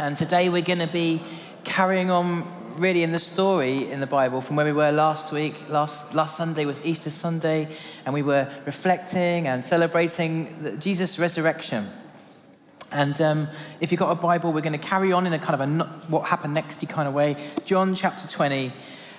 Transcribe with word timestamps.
And 0.00 0.16
today 0.16 0.48
we're 0.48 0.62
going 0.62 0.78
to 0.78 0.86
be 0.86 1.20
carrying 1.64 2.08
on 2.08 2.46
really 2.76 3.02
in 3.02 3.10
the 3.10 3.18
story 3.18 3.90
in 3.90 3.98
the 3.98 4.06
Bible 4.06 4.40
from 4.40 4.54
where 4.54 4.64
we 4.64 4.70
were 4.70 4.92
last 4.92 5.32
week. 5.32 5.68
Last, 5.68 6.14
last 6.14 6.36
Sunday 6.36 6.66
was 6.66 6.80
Easter 6.84 7.10
Sunday, 7.10 7.66
and 8.04 8.14
we 8.14 8.22
were 8.22 8.48
reflecting 8.64 9.48
and 9.48 9.64
celebrating 9.64 10.78
Jesus' 10.78 11.18
resurrection. 11.18 11.90
And 12.92 13.20
um, 13.20 13.48
if 13.80 13.90
you've 13.90 13.98
got 13.98 14.12
a 14.12 14.14
Bible, 14.14 14.52
we're 14.52 14.60
going 14.60 14.78
to 14.78 14.86
carry 14.86 15.12
on 15.12 15.26
in 15.26 15.32
a 15.32 15.38
kind 15.40 15.60
of 15.60 15.68
a 15.68 15.84
what 16.06 16.28
happened 16.28 16.56
nexty 16.56 16.88
kind 16.88 17.08
of 17.08 17.14
way. 17.14 17.36
John 17.64 17.96
chapter 17.96 18.28
20, 18.28 18.72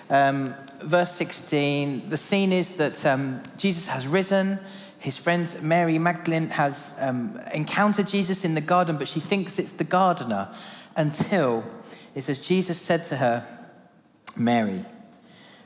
um, 0.09 0.55
verse 0.81 1.11
16. 1.11 2.09
The 2.09 2.15
scene 2.15 2.53
is 2.53 2.77
that 2.77 3.05
um, 3.05 3.43
Jesus 3.57 3.87
has 3.87 4.07
risen. 4.07 4.59
His 4.99 5.17
friend 5.17 5.53
Mary 5.61 5.97
Magdalene 5.97 6.49
has 6.49 6.93
um, 6.99 7.39
encountered 7.53 8.07
Jesus 8.07 8.43
in 8.43 8.53
the 8.53 8.61
garden, 8.61 8.97
but 8.97 9.07
she 9.07 9.21
thinks 9.21 9.57
it's 9.57 9.71
the 9.71 9.85
gardener 9.85 10.53
until 10.95 11.63
it 12.15 12.23
says, 12.23 12.45
Jesus 12.45 12.79
said 12.79 13.05
to 13.05 13.17
her, 13.17 13.47
Mary. 14.35 14.85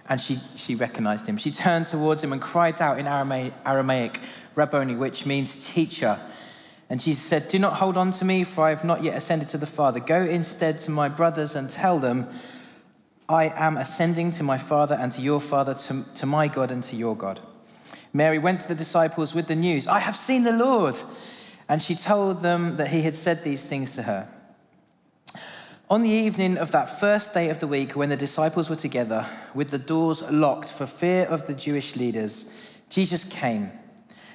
And 0.08 0.22
she, 0.22 0.40
she 0.56 0.76
recognized 0.76 1.26
him. 1.26 1.38
She 1.38 1.50
turned 1.50 1.88
towards 1.88 2.24
him 2.24 2.32
and 2.34 2.42
cried 2.42 2.80
out 2.82 3.00
in 3.00 3.08
Aramaic, 3.08 3.54
Aramaic 3.66 4.20
Rabboni, 4.56 4.96
which 4.96 5.26
means 5.26 5.68
teacher. 5.68 6.20
And 6.90 7.00
Jesus 7.00 7.24
said, 7.24 7.48
Do 7.48 7.58
not 7.58 7.74
hold 7.74 7.98
on 7.98 8.12
to 8.12 8.26
me, 8.26 8.44
for 8.44 8.66
I 8.66 8.70
have 8.70 8.84
not 8.84 9.02
yet 9.02 9.18
ascended 9.18 9.50
to 9.50 9.58
the 9.58 9.66
Father. 9.66 10.00
Go 10.00 10.22
instead 10.22 10.78
to 10.80 10.92
my 10.92 11.10
brothers 11.10 11.56
and 11.56 11.70
tell 11.70 11.98
them, 11.98 12.28
I 13.28 13.46
am 13.46 13.78
ascending 13.78 14.32
to 14.32 14.44
my 14.44 14.58
Father 14.60 14.96
and 14.96 15.12
to 15.14 15.22
your 15.22 15.42
Father, 15.42 15.74
to, 15.74 16.06
to 16.16 16.26
my 16.26 16.48
God 16.50 16.70
and 16.70 16.84
to 16.84 16.96
your 16.96 17.16
God. 17.16 17.40
Mary 18.14 18.38
went 18.38 18.62
to 18.62 18.68
the 18.68 18.76
disciples 18.76 19.34
with 19.34 19.48
the 19.48 19.56
news, 19.56 19.88
I 19.88 20.00
have 20.00 20.16
seen 20.16 20.44
the 20.44 20.56
Lord. 20.56 20.96
And 21.68 21.82
she 21.82 21.96
told 21.96 22.44
them 22.44 22.78
that 22.78 22.90
he 22.90 23.02
had 23.02 23.16
said 23.16 23.44
these 23.44 23.64
things 23.64 23.96
to 23.96 24.04
her. 24.04 24.28
On 25.90 26.02
the 26.02 26.10
evening 26.10 26.58
of 26.58 26.72
that 26.72 27.00
first 27.00 27.34
day 27.34 27.50
of 27.50 27.60
the 27.60 27.68
week, 27.68 27.96
when 27.96 28.10
the 28.10 28.18
disciples 28.18 28.70
were 28.70 28.76
together, 28.76 29.28
with 29.54 29.70
the 29.70 29.78
doors 29.78 30.22
locked 30.24 30.70
for 30.70 30.86
fear 30.86 31.26
of 31.26 31.48
the 31.48 31.54
Jewish 31.54 31.96
leaders, 31.96 32.46
Jesus 32.90 33.24
came 33.24 33.72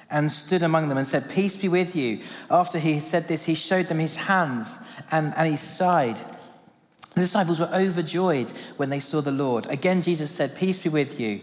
and 0.09 0.31
stood 0.31 0.63
among 0.63 0.89
them 0.89 0.97
and 0.97 1.07
said, 1.07 1.29
Peace 1.29 1.55
be 1.55 1.67
with 1.67 1.95
you. 1.95 2.21
After 2.49 2.79
he 2.79 2.99
said 2.99 3.27
this, 3.27 3.45
he 3.45 3.55
showed 3.55 3.87
them 3.87 3.99
his 3.99 4.15
hands 4.15 4.77
and, 5.11 5.33
and 5.35 5.51
his 5.51 5.61
side. 5.61 6.19
The 7.13 7.21
disciples 7.21 7.59
were 7.59 7.73
overjoyed 7.73 8.51
when 8.77 8.89
they 8.89 8.99
saw 8.99 9.21
the 9.21 9.31
Lord. 9.31 9.65
Again, 9.67 10.01
Jesus 10.01 10.31
said, 10.31 10.55
Peace 10.55 10.77
be 10.77 10.89
with 10.89 11.19
you. 11.19 11.41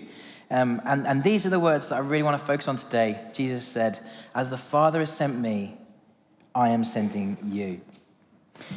Um, 0.50 0.80
and, 0.84 1.06
and 1.06 1.24
these 1.24 1.44
are 1.44 1.50
the 1.50 1.60
words 1.60 1.88
that 1.88 1.96
I 1.96 1.98
really 1.98 2.22
want 2.22 2.38
to 2.38 2.46
focus 2.46 2.68
on 2.68 2.76
today. 2.76 3.20
Jesus 3.32 3.66
said, 3.66 3.98
As 4.34 4.50
the 4.50 4.58
Father 4.58 5.00
has 5.00 5.12
sent 5.12 5.38
me, 5.38 5.76
I 6.54 6.70
am 6.70 6.84
sending 6.84 7.36
you. 7.44 7.80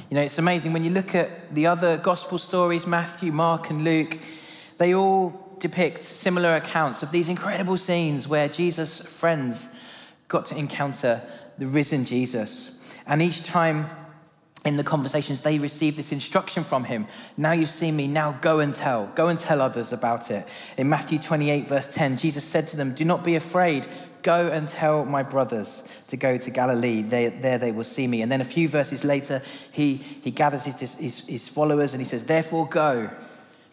You 0.09 0.16
know, 0.16 0.22
it's 0.22 0.39
amazing 0.39 0.73
when 0.73 0.84
you 0.84 0.89
look 0.89 1.16
at 1.16 1.53
the 1.53 1.67
other 1.67 1.98
gospel 1.98 2.38
stories 2.38 2.86
Matthew, 2.86 3.31
Mark, 3.31 3.70
and 3.70 3.84
Luke, 3.84 4.20
they 4.78 4.94
all 4.94 5.56
depict 5.59 6.03
similar 6.03 6.56
accounts 6.56 7.03
of 7.03 7.11
these 7.11 7.30
incredible 7.30 7.78
scenes 7.78 8.28
where 8.28 8.48
Jesus' 8.48 9.00
friends 9.00 9.70
got 10.28 10.45
to 10.45 10.58
encounter 10.58 11.22
the 11.58 11.67
risen 11.67 12.06
Jesus. 12.06 12.72
And 13.06 13.22
each 13.22 13.44
time 13.44 13.89
in 14.66 14.76
the 14.76 14.84
conversations, 14.84 15.42
they 15.42 15.58
received 15.58 15.98
this 15.98 16.12
instruction 16.12 16.64
from 16.64 16.84
him. 16.84 17.08
Now 17.38 17.54
you've 17.54 17.70
seen 17.70 17.96
me, 17.96 18.08
now 18.08 18.34
go 18.42 18.60
and 18.60 18.76
tell. 18.76 19.08
Go 19.16 19.28
and 19.28 19.40
tell 19.40 19.62
others 19.62 19.94
about 19.94 20.30
it. 20.32 20.48
In 20.78 20.90
Matthew 20.90 21.18
28, 21.18 21.68
verse 21.68 21.94
10, 21.94 22.18
Jesus 22.18 22.44
said 22.44 22.68
to 22.70 22.78
them, 22.78 22.94
Do 22.94 23.06
not 23.06 23.24
be 23.24 23.36
afraid. 23.36 23.88
Go 24.22 24.50
and 24.50 24.68
tell 24.68 25.06
my 25.06 25.24
brothers 25.24 25.88
to 26.10 26.18
go 26.18 26.38
to 26.38 26.52
Galilee. 26.52 27.02
They, 27.02 27.30
there 27.30 27.58
they 27.58 27.72
will 27.72 27.86
see 27.86 28.06
me. 28.06 28.22
And 28.22 28.30
then 28.30 28.42
a 28.42 28.46
few 28.46 28.68
verses 28.68 29.06
later, 29.06 29.42
he, 29.72 29.96
he 29.96 30.32
gathers 30.32 30.66
his, 30.66 30.94
his, 30.98 31.20
his 31.22 31.48
followers 31.48 31.94
and 31.94 32.02
he 32.02 32.06
says, 32.06 32.26
Therefore, 32.26 32.68
go 32.68 33.10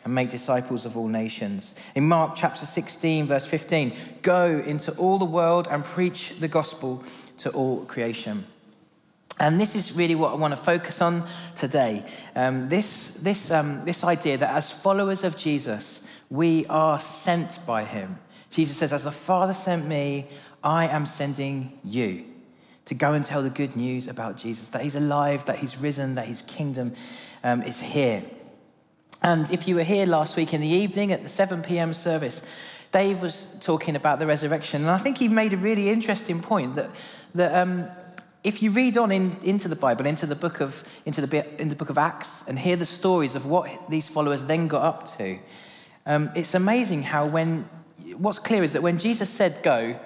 and 0.04 0.14
make 0.14 0.30
disciples 0.30 0.86
of 0.86 0.96
all 0.96 1.08
nations. 1.08 1.74
In 1.96 2.06
Mark 2.06 2.36
chapter 2.36 2.64
16, 2.64 3.26
verse 3.26 3.44
15, 3.44 3.92
go 4.22 4.62
into 4.64 4.92
all 4.92 5.18
the 5.18 5.24
world 5.24 5.66
and 5.68 5.84
preach 5.84 6.38
the 6.38 6.46
gospel 6.46 7.02
to 7.38 7.50
all 7.50 7.84
creation. 7.86 8.46
And 9.38 9.60
this 9.60 9.74
is 9.74 9.92
really 9.92 10.14
what 10.14 10.32
I 10.32 10.36
want 10.36 10.52
to 10.52 10.56
focus 10.56 11.02
on 11.02 11.26
today. 11.54 12.06
Um, 12.34 12.68
this, 12.68 13.10
this, 13.10 13.50
um, 13.50 13.84
this 13.84 14.02
idea 14.02 14.38
that 14.38 14.54
as 14.54 14.70
followers 14.70 15.24
of 15.24 15.36
Jesus, 15.36 16.00
we 16.30 16.64
are 16.66 16.98
sent 16.98 17.64
by 17.66 17.84
him. 17.84 18.18
Jesus 18.50 18.78
says, 18.78 18.92
As 18.92 19.04
the 19.04 19.10
Father 19.10 19.52
sent 19.52 19.86
me, 19.86 20.26
I 20.64 20.88
am 20.88 21.04
sending 21.04 21.78
you 21.84 22.24
to 22.86 22.94
go 22.94 23.12
and 23.12 23.24
tell 23.24 23.42
the 23.42 23.50
good 23.50 23.76
news 23.76 24.08
about 24.08 24.38
Jesus, 24.38 24.68
that 24.68 24.80
he's 24.80 24.94
alive, 24.94 25.44
that 25.46 25.58
he's 25.58 25.76
risen, 25.76 26.14
that 26.14 26.26
his 26.26 26.42
kingdom 26.42 26.94
um, 27.44 27.62
is 27.62 27.80
here. 27.80 28.22
And 29.22 29.50
if 29.50 29.68
you 29.68 29.74
were 29.74 29.82
here 29.82 30.06
last 30.06 30.36
week 30.36 30.54
in 30.54 30.60
the 30.60 30.68
evening 30.68 31.12
at 31.12 31.22
the 31.22 31.28
7 31.28 31.62
p.m. 31.62 31.92
service, 31.92 32.40
Dave 32.92 33.20
was 33.20 33.48
talking 33.60 33.96
about 33.96 34.18
the 34.18 34.26
resurrection. 34.26 34.82
And 34.82 34.90
I 34.90 34.98
think 34.98 35.18
he 35.18 35.28
made 35.28 35.52
a 35.52 35.56
really 35.56 35.90
interesting 35.90 36.40
point 36.40 36.76
that, 36.76 36.90
that 37.34 37.54
um, 37.54 37.88
if 38.46 38.62
you 38.62 38.70
read 38.70 38.96
on 38.96 39.10
in, 39.10 39.36
into 39.42 39.66
the 39.66 39.74
Bible, 39.74 40.06
into 40.06 40.24
the, 40.24 40.36
book 40.36 40.60
of, 40.60 40.84
into, 41.04 41.20
the, 41.20 41.60
in 41.60 41.68
the 41.68 41.74
book 41.74 41.90
of 41.90 41.98
Acts, 41.98 42.44
and 42.46 42.56
hear 42.56 42.76
the 42.76 42.86
stories 42.86 43.34
of 43.34 43.44
what 43.44 43.90
these 43.90 44.08
followers 44.08 44.44
then 44.44 44.68
got 44.68 44.82
up 44.82 45.16
to, 45.16 45.36
um, 46.06 46.30
it's 46.36 46.54
amazing 46.54 47.02
how 47.02 47.26
when, 47.26 47.68
what's 48.16 48.38
clear 48.38 48.62
is 48.62 48.72
that 48.74 48.82
when 48.82 49.00
Jesus 49.00 49.28
said 49.28 49.64
go, 49.64 49.98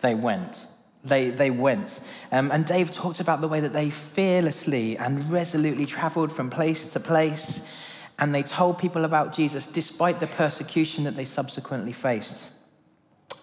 they 0.00 0.14
went. 0.14 0.66
They, 1.04 1.30
they 1.30 1.50
went. 1.50 2.00
Um, 2.30 2.50
and 2.50 2.66
Dave 2.66 2.92
talked 2.92 3.18
about 3.18 3.40
the 3.40 3.48
way 3.48 3.60
that 3.60 3.72
they 3.72 3.88
fearlessly 3.88 4.98
and 4.98 5.32
resolutely 5.32 5.86
traveled 5.86 6.32
from 6.32 6.50
place 6.50 6.84
to 6.92 7.00
place 7.00 7.62
and 8.18 8.34
they 8.34 8.42
told 8.42 8.78
people 8.78 9.06
about 9.06 9.32
Jesus 9.32 9.66
despite 9.66 10.20
the 10.20 10.26
persecution 10.26 11.04
that 11.04 11.16
they 11.16 11.24
subsequently 11.24 11.92
faced. 11.92 12.46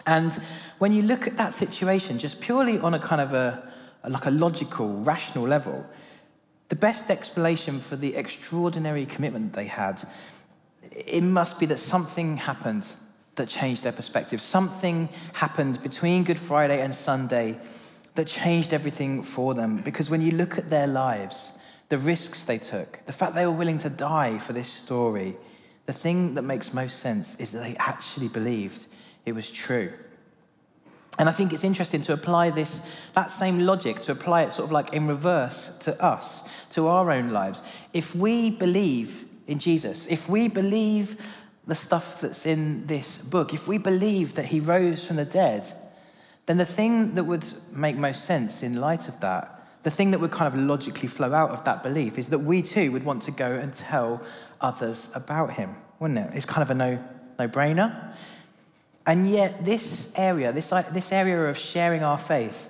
And 0.06 0.32
when 0.78 0.94
you 0.94 1.02
look 1.02 1.26
at 1.26 1.38
that 1.38 1.56
situation, 1.56 2.20
just 2.20 2.40
purely 2.40 2.78
on 2.78 2.94
a 2.94 3.00
kind 3.00 3.20
of 3.20 3.34
a, 3.34 3.68
like 4.08 4.26
a 4.26 4.32
logical, 4.32 4.94
rational 5.02 5.48
level, 5.48 5.86
the 6.70 6.76
best 6.76 7.10
explanation 7.10 7.80
for 7.80 7.96
the 7.96 8.16
extraordinary 8.16 9.06
commitment 9.06 9.54
they 9.54 9.66
had, 9.66 10.06
it 10.92 11.24
must 11.24 11.60
be 11.60 11.66
that 11.68 11.80
something 11.80 12.38
happened 12.38 12.92
that 13.36 13.48
changed 13.48 13.84
their 13.84 13.92
perspective. 13.92 14.42
Something 14.42 15.10
happened 15.34 15.82
between 15.82 16.24
Good 16.24 16.40
Friday 16.40 16.82
and 16.82 16.94
Sunday 16.94 17.60
that 18.16 18.28
changed 18.28 18.74
everything 18.74 19.24
for 19.24 19.54
them. 19.54 19.78
Because 19.78 20.10
when 20.10 20.22
you 20.22 20.32
look 20.32 20.58
at 20.58 20.70
their 20.70 20.88
lives, 20.88 21.52
the 21.90 21.98
risks 21.98 22.44
they 22.44 22.58
took, 22.58 23.00
the 23.06 23.14
fact 23.14 23.36
they 23.36 23.46
were 23.46 23.52
willing 23.52 23.78
to 23.80 23.90
die 23.90 24.40
for 24.40 24.54
this 24.54 24.70
story, 24.70 25.38
the 25.86 25.94
thing 25.94 26.34
that 26.34 26.42
makes 26.42 26.74
most 26.74 27.00
sense 27.00 27.36
is 27.36 27.52
that 27.52 27.60
they 27.60 27.76
actually 27.78 28.28
believed 28.28 28.88
it 29.26 29.34
was 29.34 29.50
true. 29.50 29.94
And 31.20 31.28
I 31.28 31.32
think 31.32 31.52
it's 31.52 31.64
interesting 31.64 32.02
to 32.04 32.14
apply 32.14 32.52
this, 32.52 32.82
that 33.16 33.32
same 33.32 33.60
logic, 33.60 34.02
to 34.02 34.12
apply 34.12 34.44
it 34.44 34.54
sort 34.54 34.66
of 34.66 34.72
like 34.72 34.94
in 34.94 35.08
reverse 35.08 35.76
to 35.82 36.02
us, 36.04 36.44
to 36.72 36.88
our 36.88 37.12
own 37.12 37.32
lives. 37.32 37.64
If 37.94 38.16
we 38.16 38.50
believe 38.52 39.26
in 39.48 39.60
Jesus, 39.60 40.06
if 40.08 40.30
we 40.30 40.48
believe 40.48 41.20
the 41.66 41.76
stuff 41.76 42.22
that's 42.22 42.46
in 42.46 42.86
this 42.88 43.18
book, 43.18 43.54
if 43.54 43.68
we 43.68 43.78
believe 43.78 44.36
that 44.36 44.46
he 44.46 44.60
rose 44.60 45.06
from 45.08 45.16
the 45.16 45.26
dead, 45.26 45.72
then 46.46 46.58
the 46.58 46.66
thing 46.66 47.16
that 47.16 47.24
would 47.24 47.46
make 47.72 47.98
most 47.98 48.26
sense 48.26 48.64
in 48.64 48.76
light 48.76 49.08
of 49.08 49.20
that 49.22 49.58
the 49.88 49.92
thing 49.92 50.12
that 50.12 50.20
would 50.20 50.32
kind 50.32 50.54
of 50.54 50.60
logically 50.60 51.08
flow 51.08 51.32
out 51.32 51.52
of 51.52 51.64
that 51.64 51.82
belief 51.82 52.18
is 52.18 52.28
that 52.28 52.40
we 52.40 52.62
too 52.62 52.92
would 52.92 53.06
want 53.06 53.24
to 53.24 53.32
go 53.32 53.54
and 53.54 53.74
tell 53.74 54.22
others 54.60 55.08
about 55.14 55.54
him, 55.54 55.78
wouldn't 56.00 56.20
it? 56.20 56.36
It's 56.36 56.46
kind 56.46 56.62
of 56.62 56.70
a 56.70 56.74
no, 56.74 57.02
no 57.40 57.48
brainer. 57.48 58.14
And 59.08 59.28
yet, 59.28 59.66
this 59.66 60.12
area, 60.16 60.52
this, 60.52 60.70
this 60.92 61.12
area 61.12 61.46
of 61.46 61.58
sharing 61.58 62.04
our 62.04 62.18
faith, 62.18 62.70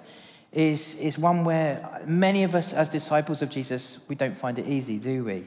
is, 0.51 0.97
is 0.99 1.17
one 1.17 1.43
where 1.43 2.01
many 2.05 2.43
of 2.43 2.55
us, 2.55 2.73
as 2.73 2.89
disciples 2.89 3.41
of 3.41 3.49
Jesus, 3.49 3.99
we 4.07 4.15
don't 4.15 4.37
find 4.37 4.57
it 4.57 4.67
easy, 4.67 4.97
do 4.97 5.23
we? 5.23 5.45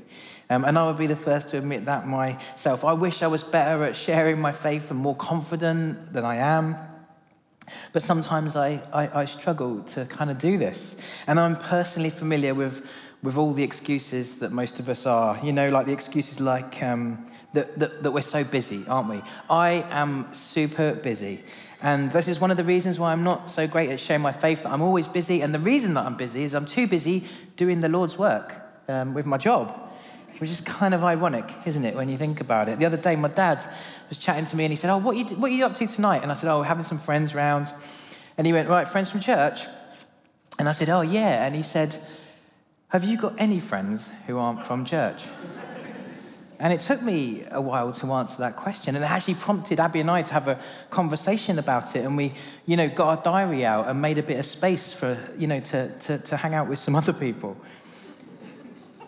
Um, 0.50 0.64
and 0.64 0.76
I 0.76 0.86
would 0.86 0.98
be 0.98 1.06
the 1.06 1.16
first 1.16 1.48
to 1.50 1.58
admit 1.58 1.84
that 1.86 2.06
myself. 2.06 2.84
I 2.84 2.92
wish 2.92 3.22
I 3.22 3.28
was 3.28 3.42
better 3.42 3.84
at 3.84 3.96
sharing 3.96 4.40
my 4.40 4.52
faith 4.52 4.90
and 4.90 4.98
more 4.98 5.14
confident 5.16 6.12
than 6.12 6.24
I 6.24 6.36
am. 6.36 6.76
But 7.92 8.02
sometimes 8.02 8.56
I, 8.56 8.82
I, 8.92 9.22
I 9.22 9.24
struggle 9.26 9.82
to 9.84 10.06
kind 10.06 10.28
of 10.28 10.38
do 10.38 10.58
this. 10.58 10.96
And 11.28 11.38
I'm 11.38 11.56
personally 11.56 12.10
familiar 12.10 12.52
with, 12.52 12.84
with 13.22 13.36
all 13.36 13.52
the 13.52 13.62
excuses 13.62 14.40
that 14.40 14.50
most 14.50 14.80
of 14.80 14.88
us 14.88 15.06
are. 15.06 15.38
You 15.44 15.52
know, 15.52 15.70
like 15.70 15.86
the 15.86 15.92
excuses 15.92 16.40
like 16.40 16.82
um, 16.82 17.29
that, 17.52 17.78
that, 17.78 18.02
that 18.02 18.10
we're 18.10 18.20
so 18.20 18.44
busy, 18.44 18.84
aren't 18.86 19.08
we? 19.08 19.22
I 19.48 19.84
am 19.90 20.32
super 20.32 20.94
busy. 20.94 21.42
And 21.82 22.12
this 22.12 22.28
is 22.28 22.40
one 22.40 22.50
of 22.50 22.56
the 22.56 22.64
reasons 22.64 22.98
why 22.98 23.12
I'm 23.12 23.24
not 23.24 23.50
so 23.50 23.66
great 23.66 23.90
at 23.90 24.00
sharing 24.00 24.22
my 24.22 24.32
faith, 24.32 24.62
that 24.62 24.72
I'm 24.72 24.82
always 24.82 25.08
busy. 25.08 25.40
And 25.40 25.54
the 25.54 25.58
reason 25.58 25.94
that 25.94 26.04
I'm 26.04 26.16
busy 26.16 26.44
is 26.44 26.54
I'm 26.54 26.66
too 26.66 26.86
busy 26.86 27.24
doing 27.56 27.80
the 27.80 27.88
Lord's 27.88 28.18
work 28.18 28.54
um, 28.88 29.14
with 29.14 29.26
my 29.26 29.38
job 29.38 29.90
which 30.40 30.50
is 30.50 30.62
kind 30.62 30.94
of 30.94 31.04
ironic, 31.04 31.44
isn't 31.66 31.84
it, 31.84 31.94
when 31.94 32.08
you 32.08 32.16
think 32.16 32.40
about 32.40 32.66
it? 32.70 32.78
The 32.78 32.86
other 32.86 32.96
day, 32.96 33.14
my 33.14 33.28
dad 33.28 33.62
was 34.08 34.16
chatting 34.16 34.46
to 34.46 34.56
me 34.56 34.64
and 34.64 34.72
he 34.72 34.76
said, 34.76 34.90
Oh, 34.90 34.96
what 34.96 35.14
are 35.14 35.18
you, 35.18 35.24
what 35.36 35.50
are 35.50 35.54
you 35.54 35.66
up 35.66 35.74
to 35.74 35.86
tonight? 35.86 36.22
And 36.22 36.32
I 36.32 36.34
said, 36.34 36.50
Oh, 36.50 36.60
we're 36.60 36.64
having 36.64 36.82
some 36.82 36.98
friends 36.98 37.34
round. 37.34 37.70
And 38.38 38.46
he 38.46 38.52
went, 38.54 38.66
Right, 38.66 38.88
friends 38.88 39.10
from 39.10 39.20
church? 39.20 39.66
And 40.58 40.66
I 40.66 40.72
said, 40.72 40.88
Oh, 40.88 41.02
yeah. 41.02 41.44
And 41.44 41.54
he 41.54 41.62
said, 41.62 42.02
Have 42.88 43.04
you 43.04 43.18
got 43.18 43.34
any 43.36 43.60
friends 43.60 44.08
who 44.26 44.38
aren't 44.38 44.64
from 44.64 44.86
church? 44.86 45.24
And 46.60 46.74
it 46.74 46.80
took 46.80 47.00
me 47.00 47.46
a 47.50 47.60
while 47.60 47.90
to 47.90 48.12
answer 48.12 48.36
that 48.38 48.54
question. 48.54 48.94
And 48.94 49.02
it 49.02 49.10
actually 49.10 49.36
prompted 49.36 49.80
Abby 49.80 50.00
and 50.00 50.10
I 50.10 50.20
to 50.20 50.32
have 50.34 50.46
a 50.46 50.60
conversation 50.90 51.58
about 51.58 51.96
it. 51.96 52.04
And 52.04 52.18
we, 52.18 52.34
you 52.66 52.76
know, 52.76 52.86
got 52.86 53.08
our 53.08 53.24
diary 53.24 53.64
out 53.64 53.88
and 53.88 54.02
made 54.02 54.18
a 54.18 54.22
bit 54.22 54.38
of 54.38 54.44
space 54.44 54.92
for, 54.92 55.18
you 55.38 55.46
know, 55.46 55.60
to, 55.60 55.88
to, 56.00 56.18
to 56.18 56.36
hang 56.36 56.52
out 56.52 56.68
with 56.68 56.78
some 56.78 56.94
other 57.02 57.14
people. 57.14 57.56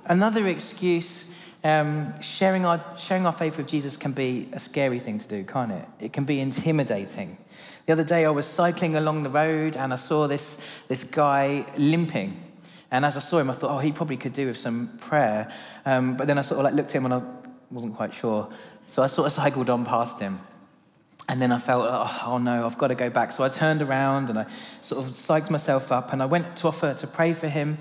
Another 0.06 0.48
excuse, 0.48 1.26
um, 1.62 2.18
sharing, 2.22 2.64
our, 2.64 2.82
sharing 2.98 3.26
our 3.26 3.32
faith 3.32 3.58
with 3.58 3.68
Jesus 3.68 3.98
can 3.98 4.12
be 4.12 4.48
a 4.54 4.58
scary 4.58 4.98
thing 4.98 5.18
to 5.18 5.28
do, 5.28 5.44
can't 5.44 5.72
it? 5.72 5.86
It 6.00 6.12
can 6.14 6.24
be 6.24 6.40
intimidating. 6.40 7.36
The 7.84 7.92
other 7.92 8.04
day 8.04 8.24
I 8.24 8.30
was 8.30 8.46
cycling 8.46 8.96
along 8.96 9.24
the 9.24 9.30
road 9.30 9.76
and 9.76 9.92
I 9.92 9.96
saw 9.96 10.26
this, 10.26 10.58
this 10.88 11.04
guy 11.04 11.66
limping. 11.76 12.40
And 12.90 13.04
as 13.04 13.16
I 13.18 13.20
saw 13.20 13.40
him, 13.40 13.50
I 13.50 13.52
thought, 13.52 13.70
oh, 13.70 13.78
he 13.78 13.92
probably 13.92 14.16
could 14.16 14.32
do 14.32 14.46
with 14.46 14.56
some 14.56 14.96
prayer. 15.00 15.52
Um, 15.84 16.16
but 16.16 16.26
then 16.26 16.38
I 16.38 16.42
sort 16.42 16.58
of 16.58 16.64
like 16.64 16.74
looked 16.74 16.90
at 16.90 16.96
him 16.96 17.04
and 17.04 17.14
I 17.14 17.22
wasn't 17.72 17.96
quite 17.96 18.14
sure. 18.14 18.48
So 18.86 19.02
I 19.02 19.06
sort 19.06 19.26
of 19.26 19.32
cycled 19.32 19.70
on 19.70 19.84
past 19.84 20.20
him. 20.20 20.40
And 21.28 21.40
then 21.40 21.52
I 21.52 21.58
felt, 21.58 21.86
oh, 21.88 22.22
oh, 22.26 22.38
no, 22.38 22.66
I've 22.66 22.76
got 22.78 22.88
to 22.88 22.94
go 22.94 23.08
back. 23.08 23.32
So 23.32 23.44
I 23.44 23.48
turned 23.48 23.80
around 23.80 24.28
and 24.28 24.40
I 24.40 24.46
sort 24.80 25.04
of 25.04 25.12
psyched 25.12 25.50
myself 25.50 25.92
up 25.92 26.12
and 26.12 26.22
I 26.22 26.26
went 26.26 26.56
to 26.58 26.68
offer 26.68 26.94
to 26.94 27.06
pray 27.06 27.32
for 27.32 27.48
him. 27.48 27.78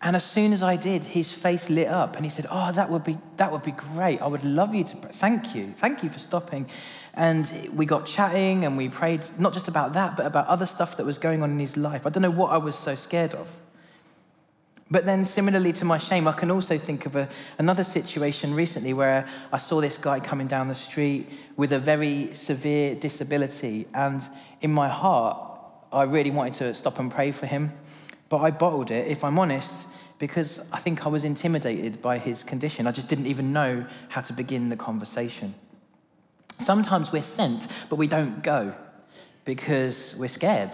And 0.00 0.14
as 0.16 0.24
soon 0.24 0.52
as 0.52 0.62
I 0.62 0.76
did, 0.76 1.02
his 1.02 1.32
face 1.32 1.68
lit 1.68 1.88
up 1.88 2.16
and 2.16 2.24
he 2.24 2.30
said, 2.30 2.46
Oh, 2.50 2.72
that 2.72 2.88
would 2.88 3.04
be, 3.04 3.18
that 3.36 3.50
would 3.52 3.64
be 3.64 3.72
great. 3.72 4.22
I 4.22 4.26
would 4.26 4.44
love 4.44 4.74
you 4.74 4.84
to 4.84 4.96
pray. 4.96 5.10
Thank 5.12 5.54
you. 5.54 5.74
Thank 5.76 6.02
you 6.02 6.08
for 6.08 6.18
stopping. 6.18 6.68
And 7.14 7.70
we 7.74 7.84
got 7.84 8.06
chatting 8.06 8.64
and 8.64 8.76
we 8.76 8.88
prayed 8.88 9.22
not 9.38 9.52
just 9.52 9.68
about 9.68 9.92
that, 9.94 10.16
but 10.16 10.24
about 10.24 10.46
other 10.46 10.66
stuff 10.66 10.96
that 10.96 11.04
was 11.04 11.18
going 11.18 11.42
on 11.42 11.50
in 11.50 11.58
his 11.58 11.76
life. 11.76 12.06
I 12.06 12.10
don't 12.10 12.22
know 12.22 12.30
what 12.30 12.52
I 12.52 12.58
was 12.58 12.76
so 12.76 12.94
scared 12.94 13.34
of. 13.34 13.48
But 14.90 15.04
then, 15.04 15.24
similarly 15.24 15.72
to 15.74 15.84
my 15.84 15.98
shame, 15.98 16.26
I 16.26 16.32
can 16.32 16.50
also 16.50 16.78
think 16.78 17.04
of 17.04 17.14
a, 17.14 17.28
another 17.58 17.84
situation 17.84 18.54
recently 18.54 18.94
where 18.94 19.28
I 19.52 19.58
saw 19.58 19.80
this 19.82 19.98
guy 19.98 20.18
coming 20.18 20.46
down 20.46 20.68
the 20.68 20.74
street 20.74 21.28
with 21.56 21.72
a 21.72 21.78
very 21.78 22.32
severe 22.32 22.94
disability. 22.94 23.86
And 23.92 24.22
in 24.62 24.72
my 24.72 24.88
heart, 24.88 25.38
I 25.92 26.04
really 26.04 26.30
wanted 26.30 26.54
to 26.54 26.74
stop 26.74 26.98
and 26.98 27.12
pray 27.12 27.32
for 27.32 27.44
him. 27.44 27.72
But 28.30 28.38
I 28.38 28.50
bottled 28.50 28.90
it, 28.90 29.08
if 29.08 29.24
I'm 29.24 29.38
honest, 29.38 29.74
because 30.18 30.58
I 30.72 30.78
think 30.78 31.04
I 31.04 31.08
was 31.10 31.22
intimidated 31.22 32.00
by 32.00 32.18
his 32.18 32.42
condition. 32.42 32.86
I 32.86 32.92
just 32.92 33.08
didn't 33.08 33.26
even 33.26 33.52
know 33.52 33.86
how 34.08 34.22
to 34.22 34.32
begin 34.32 34.70
the 34.70 34.76
conversation. 34.76 35.54
Sometimes 36.58 37.12
we're 37.12 37.22
sent, 37.22 37.68
but 37.88 37.96
we 37.96 38.06
don't 38.06 38.42
go 38.42 38.74
because 39.44 40.14
we're 40.16 40.28
scared 40.28 40.70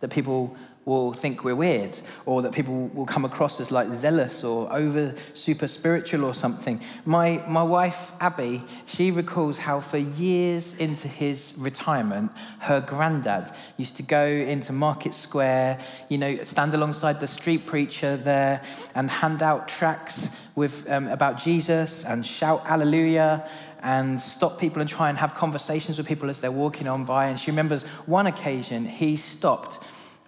that 0.00 0.08
people 0.08 0.56
will 0.84 1.12
think 1.12 1.44
we're 1.44 1.56
weird 1.56 1.98
or 2.26 2.42
that 2.42 2.52
people 2.52 2.88
will 2.88 3.06
come 3.06 3.24
across 3.24 3.60
as 3.60 3.70
like 3.70 3.90
zealous 3.92 4.44
or 4.44 4.70
over 4.72 5.14
super 5.32 5.66
spiritual 5.66 6.24
or 6.24 6.34
something. 6.34 6.80
My, 7.04 7.42
my 7.48 7.62
wife, 7.62 8.12
Abby, 8.20 8.62
she 8.86 9.10
recalls 9.10 9.56
how 9.58 9.80
for 9.80 9.98
years 9.98 10.74
into 10.74 11.08
his 11.08 11.54
retirement, 11.56 12.32
her 12.60 12.80
granddad 12.80 13.50
used 13.76 13.96
to 13.96 14.02
go 14.02 14.26
into 14.26 14.72
Market 14.72 15.14
Square, 15.14 15.80
you 16.08 16.18
know, 16.18 16.44
stand 16.44 16.74
alongside 16.74 17.20
the 17.20 17.28
street 17.28 17.66
preacher 17.66 18.16
there 18.16 18.62
and 18.94 19.10
hand 19.10 19.42
out 19.42 19.68
tracts 19.68 20.28
with, 20.54 20.88
um, 20.90 21.08
about 21.08 21.38
Jesus 21.38 22.04
and 22.04 22.24
shout 22.26 22.66
hallelujah 22.66 23.48
and 23.82 24.18
stop 24.18 24.58
people 24.58 24.80
and 24.80 24.88
try 24.88 25.10
and 25.10 25.18
have 25.18 25.34
conversations 25.34 25.98
with 25.98 26.06
people 26.06 26.30
as 26.30 26.40
they're 26.40 26.50
walking 26.50 26.88
on 26.88 27.04
by. 27.04 27.26
And 27.26 27.38
she 27.38 27.50
remembers 27.50 27.82
one 28.06 28.26
occasion 28.26 28.86
he 28.86 29.16
stopped 29.16 29.78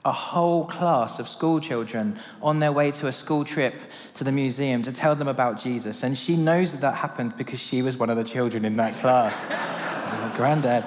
a 0.06 0.12
whole 0.12 0.64
class 0.64 1.19
of 1.19 1.29
school 1.29 1.58
children 1.58 2.17
on 2.41 2.61
their 2.61 2.70
way 2.70 2.93
to 2.93 3.08
a 3.08 3.12
school 3.12 3.44
trip 3.44 3.75
to 4.14 4.23
the 4.23 4.31
museum 4.31 4.81
to 4.85 4.93
tell 4.93 5.17
them 5.17 5.26
about 5.26 5.61
Jesus. 5.61 6.05
And 6.05 6.17
she 6.17 6.37
knows 6.37 6.70
that 6.70 6.81
that 6.82 6.94
happened 6.94 7.37
because 7.37 7.58
she 7.58 7.82
was 7.82 7.97
one 7.97 8.08
of 8.08 8.17
the 8.17 8.23
children 8.23 8.64
in 8.64 8.76
that 8.76 8.94
class. 8.94 9.37
her 9.43 10.31
oh, 10.32 10.37
granddad. 10.37 10.85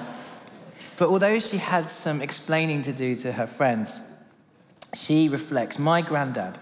But 0.96 1.10
although 1.10 1.38
she 1.38 1.58
had 1.58 1.90
some 1.90 2.22
explaining 2.22 2.80
to 2.82 2.94
do 2.94 3.14
to 3.16 3.32
her 3.32 3.46
friends, 3.46 4.00
she 4.94 5.28
reflects 5.28 5.78
my 5.78 6.00
granddad, 6.00 6.58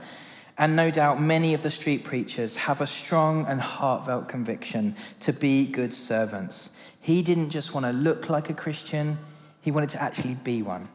and 0.58 0.74
no 0.74 0.90
doubt 0.90 1.22
many 1.22 1.54
of 1.54 1.62
the 1.62 1.70
street 1.70 2.02
preachers 2.02 2.56
have 2.56 2.80
a 2.80 2.88
strong 2.88 3.46
and 3.46 3.60
heartfelt 3.60 4.28
conviction 4.28 4.96
to 5.20 5.32
be 5.32 5.64
good 5.64 5.94
servants. 5.94 6.70
He 7.00 7.22
didn't 7.22 7.50
just 7.50 7.72
want 7.72 7.86
to 7.86 7.92
look 7.92 8.28
like 8.28 8.50
a 8.50 8.54
Christian, 8.54 9.16
he 9.60 9.70
wanted 9.70 9.90
to 9.90 10.02
actually 10.02 10.34
be 10.34 10.62
one. 10.62 10.88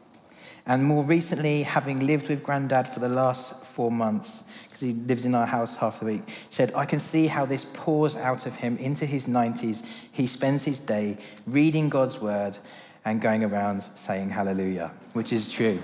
And 0.66 0.82
more 0.82 1.04
recently, 1.04 1.62
having 1.62 2.06
lived 2.06 2.30
with 2.30 2.42
Grandad 2.42 2.88
for 2.88 3.00
the 3.00 3.08
last 3.08 3.64
four 3.64 3.90
months, 3.90 4.44
because 4.64 4.80
he 4.80 4.94
lives 4.94 5.26
in 5.26 5.34
our 5.34 5.46
house 5.46 5.76
half 5.76 6.00
the 6.00 6.06
week, 6.06 6.22
said, 6.48 6.72
I 6.74 6.86
can 6.86 7.00
see 7.00 7.26
how 7.26 7.44
this 7.44 7.66
pours 7.74 8.16
out 8.16 8.46
of 8.46 8.56
him 8.56 8.78
into 8.78 9.04
his 9.04 9.26
90s. 9.26 9.84
He 10.10 10.26
spends 10.26 10.64
his 10.64 10.80
day 10.80 11.18
reading 11.46 11.90
God's 11.90 12.18
word 12.18 12.56
and 13.04 13.20
going 13.20 13.44
around 13.44 13.82
saying 13.82 14.30
hallelujah, 14.30 14.92
which 15.12 15.34
is 15.34 15.50
true. 15.50 15.82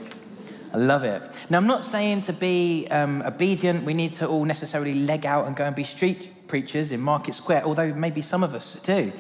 I 0.72 0.78
love 0.78 1.04
it. 1.04 1.22
Now, 1.50 1.58
I'm 1.58 1.66
not 1.66 1.84
saying 1.84 2.22
to 2.22 2.32
be 2.32 2.86
um, 2.90 3.22
obedient, 3.22 3.84
we 3.84 3.92
need 3.92 4.12
to 4.14 4.28
all 4.28 4.44
necessarily 4.46 4.94
leg 4.94 5.26
out 5.26 5.46
and 5.46 5.54
go 5.54 5.64
and 5.64 5.76
be 5.76 5.84
street 5.84 6.48
preachers 6.48 6.90
in 6.90 7.00
Market 7.00 7.34
Square, 7.34 7.64
although 7.64 7.92
maybe 7.92 8.22
some 8.22 8.42
of 8.42 8.54
us 8.54 8.80
do. 8.82 9.12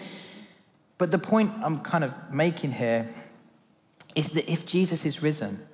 But 0.96 1.10
the 1.10 1.18
point 1.18 1.52
I'm 1.62 1.80
kind 1.80 2.04
of 2.04 2.14
making 2.32 2.72
here 2.72 3.08
is 4.14 4.30
that 4.30 4.50
if 4.50 4.66
Jesus 4.66 5.04
is 5.04 5.22
risen, 5.22 5.66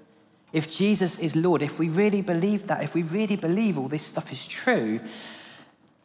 if 0.53 0.71
Jesus 0.71 1.19
is 1.19 1.35
Lord, 1.37 1.63
if 1.63 1.79
we 1.79 1.89
really 1.89 2.23
believe 2.23 2.67
that, 2.69 2.83
if 2.83 2.95
we 2.95 3.03
really 3.03 3.37
believe 3.37 3.79
all 3.79 3.89
this 3.89 4.05
stuff 4.05 4.33
is 4.33 4.47
true, 4.47 5.01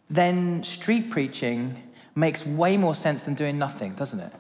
then 0.10 0.64
street 0.64 1.10
preaching 1.10 1.82
makes 2.16 2.46
way 2.46 2.78
more 2.78 2.96
sense 2.96 3.24
than 3.24 3.34
doing 3.34 3.58
nothing, 3.58 3.94
doesn't 3.94 4.20
it? 4.20 4.34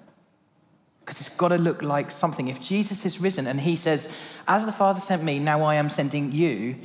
Because 0.99 1.19
it's 1.19 1.29
got 1.29 1.49
to 1.49 1.57
look 1.57 1.81
like 1.81 2.11
something. 2.11 2.47
If 2.47 2.61
Jesus 2.61 3.05
is 3.05 3.19
risen 3.19 3.47
and 3.47 3.59
he 3.61 3.75
says, 3.75 4.09
As 4.47 4.65
the 4.65 4.71
Father 4.71 4.99
sent 4.99 5.23
me, 5.23 5.39
now 5.39 5.63
I 5.63 5.75
am 5.75 5.89
sending 5.89 6.31
you, 6.31 6.75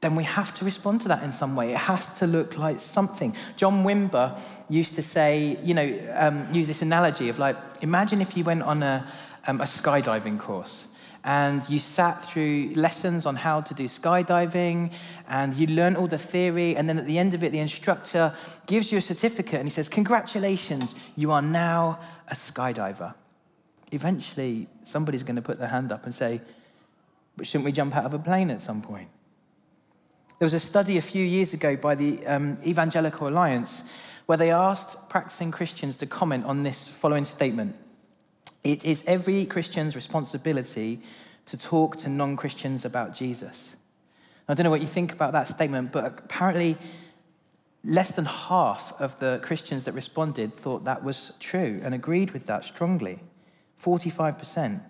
then 0.00 0.16
we 0.16 0.24
have 0.24 0.54
to 0.54 0.64
respond 0.64 1.02
to 1.02 1.08
that 1.08 1.22
in 1.22 1.30
some 1.30 1.54
way. 1.54 1.72
It 1.72 1.78
has 1.78 2.18
to 2.20 2.26
look 2.26 2.56
like 2.56 2.80
something. 2.80 3.36
John 3.56 3.84
Wimber 3.84 4.38
used 4.68 4.94
to 4.94 5.02
say, 5.02 5.58
you 5.62 5.74
know, 5.74 6.14
um, 6.14 6.52
use 6.54 6.66
this 6.66 6.80
analogy 6.80 7.28
of 7.28 7.38
like, 7.38 7.56
imagine 7.82 8.22
if 8.22 8.34
you 8.36 8.44
went 8.44 8.62
on 8.62 8.82
a, 8.82 9.06
um, 9.46 9.60
a 9.60 9.64
skydiving 9.64 10.38
course. 10.38 10.84
And 11.22 11.68
you 11.68 11.78
sat 11.78 12.24
through 12.24 12.72
lessons 12.74 13.26
on 13.26 13.36
how 13.36 13.60
to 13.60 13.74
do 13.74 13.84
skydiving, 13.84 14.92
and 15.28 15.54
you 15.54 15.66
learn 15.66 15.96
all 15.96 16.06
the 16.06 16.18
theory. 16.18 16.76
And 16.76 16.88
then 16.88 16.98
at 16.98 17.06
the 17.06 17.18
end 17.18 17.34
of 17.34 17.44
it, 17.44 17.52
the 17.52 17.58
instructor 17.58 18.34
gives 18.66 18.90
you 18.90 18.98
a 18.98 19.02
certificate 19.02 19.60
and 19.60 19.68
he 19.68 19.70
says, 19.70 19.88
Congratulations, 19.88 20.94
you 21.16 21.30
are 21.30 21.42
now 21.42 22.00
a 22.28 22.34
skydiver. 22.34 23.14
Eventually, 23.92 24.66
somebody's 24.82 25.22
going 25.22 25.36
to 25.36 25.42
put 25.42 25.58
their 25.58 25.68
hand 25.68 25.92
up 25.92 26.06
and 26.06 26.14
say, 26.14 26.40
But 27.36 27.46
shouldn't 27.46 27.66
we 27.66 27.72
jump 27.72 27.94
out 27.96 28.06
of 28.06 28.14
a 28.14 28.18
plane 28.18 28.50
at 28.50 28.62
some 28.62 28.80
point? 28.80 29.08
There 30.38 30.46
was 30.46 30.54
a 30.54 30.60
study 30.60 30.96
a 30.96 31.02
few 31.02 31.22
years 31.22 31.52
ago 31.52 31.76
by 31.76 31.96
the 31.96 32.26
um, 32.26 32.56
Evangelical 32.64 33.28
Alliance 33.28 33.82
where 34.24 34.38
they 34.38 34.50
asked 34.50 34.96
practicing 35.10 35.50
Christians 35.50 35.96
to 35.96 36.06
comment 36.06 36.46
on 36.46 36.62
this 36.62 36.88
following 36.88 37.26
statement. 37.26 37.76
It 38.62 38.84
is 38.84 39.04
every 39.06 39.44
Christian's 39.46 39.96
responsibility 39.96 41.00
to 41.46 41.58
talk 41.58 41.96
to 41.98 42.08
non 42.08 42.36
Christians 42.36 42.84
about 42.84 43.14
Jesus. 43.14 43.74
I 44.48 44.54
don't 44.54 44.64
know 44.64 44.70
what 44.70 44.80
you 44.80 44.86
think 44.86 45.12
about 45.12 45.32
that 45.32 45.48
statement, 45.48 45.92
but 45.92 46.04
apparently, 46.04 46.76
less 47.84 48.12
than 48.12 48.24
half 48.24 48.92
of 49.00 49.18
the 49.18 49.40
Christians 49.42 49.84
that 49.84 49.92
responded 49.92 50.56
thought 50.56 50.84
that 50.84 51.02
was 51.02 51.32
true 51.40 51.80
and 51.82 51.94
agreed 51.94 52.32
with 52.32 52.46
that 52.46 52.64
strongly 52.64 53.20
45%. 53.82 54.80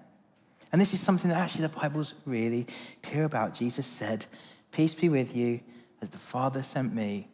And 0.72 0.80
this 0.80 0.94
is 0.94 1.00
something 1.00 1.30
that 1.30 1.38
actually 1.38 1.62
the 1.62 1.68
Bible's 1.68 2.14
really 2.26 2.66
clear 3.02 3.24
about. 3.24 3.54
Jesus 3.54 3.86
said, 3.86 4.26
Peace 4.72 4.94
be 4.94 5.08
with 5.08 5.34
you, 5.34 5.60
as 6.00 6.10
the 6.10 6.18
Father 6.18 6.62
sent 6.62 6.94
me, 6.94 7.28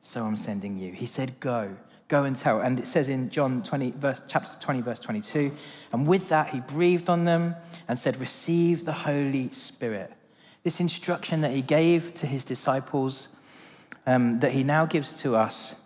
so 0.00 0.24
I'm 0.24 0.36
sending 0.36 0.76
you. 0.76 0.92
He 0.92 1.06
said, 1.06 1.38
Go. 1.40 1.76
Go 2.10 2.24
and 2.24 2.34
tell. 2.34 2.60
And 2.60 2.80
it 2.80 2.86
says 2.86 3.08
in 3.08 3.30
John 3.30 3.62
20, 3.62 3.92
verse, 3.92 4.20
chapter 4.26 4.50
20, 4.58 4.80
verse 4.80 4.98
22, 4.98 5.52
and 5.92 6.08
with 6.08 6.28
that 6.30 6.48
he 6.48 6.58
breathed 6.58 7.08
on 7.08 7.24
them 7.24 7.54
and 7.86 7.96
said, 7.96 8.16
Receive 8.16 8.84
the 8.84 8.92
Holy 8.92 9.48
Spirit. 9.50 10.12
This 10.64 10.80
instruction 10.80 11.42
that 11.42 11.52
he 11.52 11.62
gave 11.62 12.12
to 12.14 12.26
his 12.26 12.42
disciples, 12.42 13.28
um, 14.08 14.40
that 14.40 14.50
he 14.50 14.64
now 14.64 14.86
gives 14.86 15.20
to 15.22 15.36
us, 15.36 15.76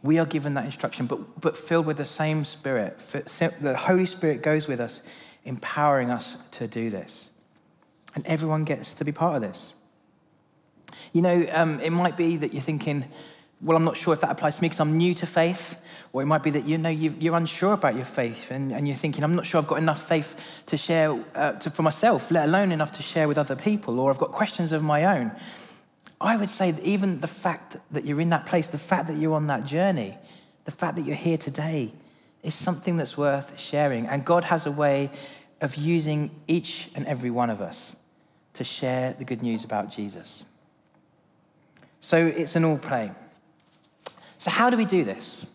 we 0.00 0.20
are 0.20 0.26
given 0.26 0.54
that 0.54 0.64
instruction, 0.64 1.06
but, 1.06 1.40
but 1.40 1.56
filled 1.56 1.86
with 1.86 1.96
the 1.96 2.04
same 2.04 2.44
Spirit. 2.44 3.00
The 3.00 3.76
Holy 3.76 4.06
Spirit 4.06 4.42
goes 4.42 4.68
with 4.68 4.78
us, 4.78 5.02
empowering 5.44 6.12
us 6.12 6.36
to 6.52 6.68
do 6.68 6.88
this. 6.88 7.28
And 8.14 8.24
everyone 8.28 8.62
gets 8.62 8.94
to 8.94 9.04
be 9.04 9.10
part 9.10 9.34
of 9.34 9.42
this. 9.42 9.72
You 11.12 11.22
know, 11.22 11.48
um, 11.50 11.80
it 11.80 11.90
might 11.90 12.16
be 12.16 12.36
that 12.36 12.52
you're 12.52 12.62
thinking, 12.62 13.06
well, 13.62 13.76
I'm 13.76 13.84
not 13.84 13.96
sure 13.96 14.12
if 14.12 14.20
that 14.22 14.30
applies 14.30 14.56
to 14.56 14.62
me 14.62 14.68
because 14.68 14.80
I'm 14.80 14.96
new 14.96 15.14
to 15.14 15.26
faith. 15.26 15.78
Or 16.12 16.20
it 16.20 16.26
might 16.26 16.42
be 16.42 16.50
that 16.50 16.66
you 16.66 16.76
know 16.78 16.90
you're 16.90 17.36
unsure 17.36 17.72
about 17.72 17.94
your 17.94 18.04
faith 18.04 18.50
and, 18.50 18.72
and 18.72 18.86
you're 18.86 18.96
thinking, 18.96 19.24
I'm 19.24 19.36
not 19.36 19.46
sure 19.46 19.60
I've 19.60 19.68
got 19.68 19.78
enough 19.78 20.06
faith 20.06 20.36
to 20.66 20.76
share 20.76 21.18
uh, 21.34 21.52
to, 21.52 21.70
for 21.70 21.82
myself, 21.82 22.30
let 22.30 22.48
alone 22.48 22.72
enough 22.72 22.92
to 22.92 23.02
share 23.02 23.28
with 23.28 23.38
other 23.38 23.56
people, 23.56 23.98
or 23.98 24.10
I've 24.10 24.18
got 24.18 24.32
questions 24.32 24.72
of 24.72 24.82
my 24.82 25.18
own. 25.18 25.32
I 26.20 26.36
would 26.36 26.50
say 26.50 26.70
that 26.70 26.84
even 26.84 27.20
the 27.20 27.28
fact 27.28 27.76
that 27.92 28.04
you're 28.04 28.20
in 28.20 28.28
that 28.30 28.46
place, 28.46 28.68
the 28.68 28.78
fact 28.78 29.06
that 29.08 29.16
you're 29.16 29.34
on 29.34 29.46
that 29.46 29.64
journey, 29.64 30.18
the 30.64 30.70
fact 30.70 30.96
that 30.96 31.02
you're 31.02 31.16
here 31.16 31.38
today 31.38 31.92
is 32.42 32.54
something 32.54 32.96
that's 32.96 33.16
worth 33.16 33.58
sharing. 33.58 34.06
And 34.06 34.24
God 34.24 34.44
has 34.44 34.66
a 34.66 34.70
way 34.70 35.10
of 35.60 35.76
using 35.76 36.30
each 36.46 36.90
and 36.94 37.06
every 37.06 37.30
one 37.30 37.48
of 37.48 37.60
us 37.60 37.96
to 38.54 38.64
share 38.64 39.14
the 39.14 39.24
good 39.24 39.42
news 39.42 39.64
about 39.64 39.90
Jesus. 39.90 40.44
So 42.00 42.18
it's 42.18 42.56
an 42.56 42.64
all 42.64 42.78
play. 42.78 43.12
So, 44.42 44.50
how 44.50 44.70
do 44.70 44.76
we 44.76 44.86
do 44.86 45.04
this? 45.04 45.46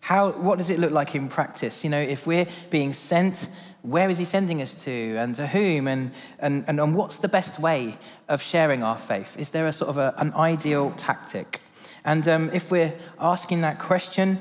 How, 0.00 0.30
what 0.30 0.56
does 0.56 0.70
it 0.70 0.78
look 0.78 0.90
like 0.90 1.14
in 1.14 1.28
practice? 1.28 1.84
You 1.84 1.90
know, 1.90 2.00
if 2.00 2.26
we're 2.26 2.46
being 2.70 2.94
sent, 2.94 3.50
where 3.82 4.08
is 4.08 4.16
he 4.16 4.24
sending 4.24 4.62
us 4.62 4.72
to 4.84 5.16
and 5.18 5.34
to 5.34 5.46
whom? 5.46 5.86
And, 5.86 6.12
and, 6.38 6.64
and, 6.66 6.80
and 6.80 6.96
what's 6.96 7.18
the 7.18 7.28
best 7.28 7.58
way 7.58 7.98
of 8.30 8.40
sharing 8.40 8.82
our 8.82 8.96
faith? 8.96 9.36
Is 9.38 9.50
there 9.50 9.66
a 9.66 9.72
sort 9.72 9.90
of 9.90 9.98
a, 9.98 10.14
an 10.16 10.32
ideal 10.32 10.94
tactic? 10.96 11.60
And 12.06 12.26
um, 12.26 12.48
if 12.54 12.70
we're 12.70 12.94
asking 13.20 13.60
that 13.60 13.78
question, 13.78 14.40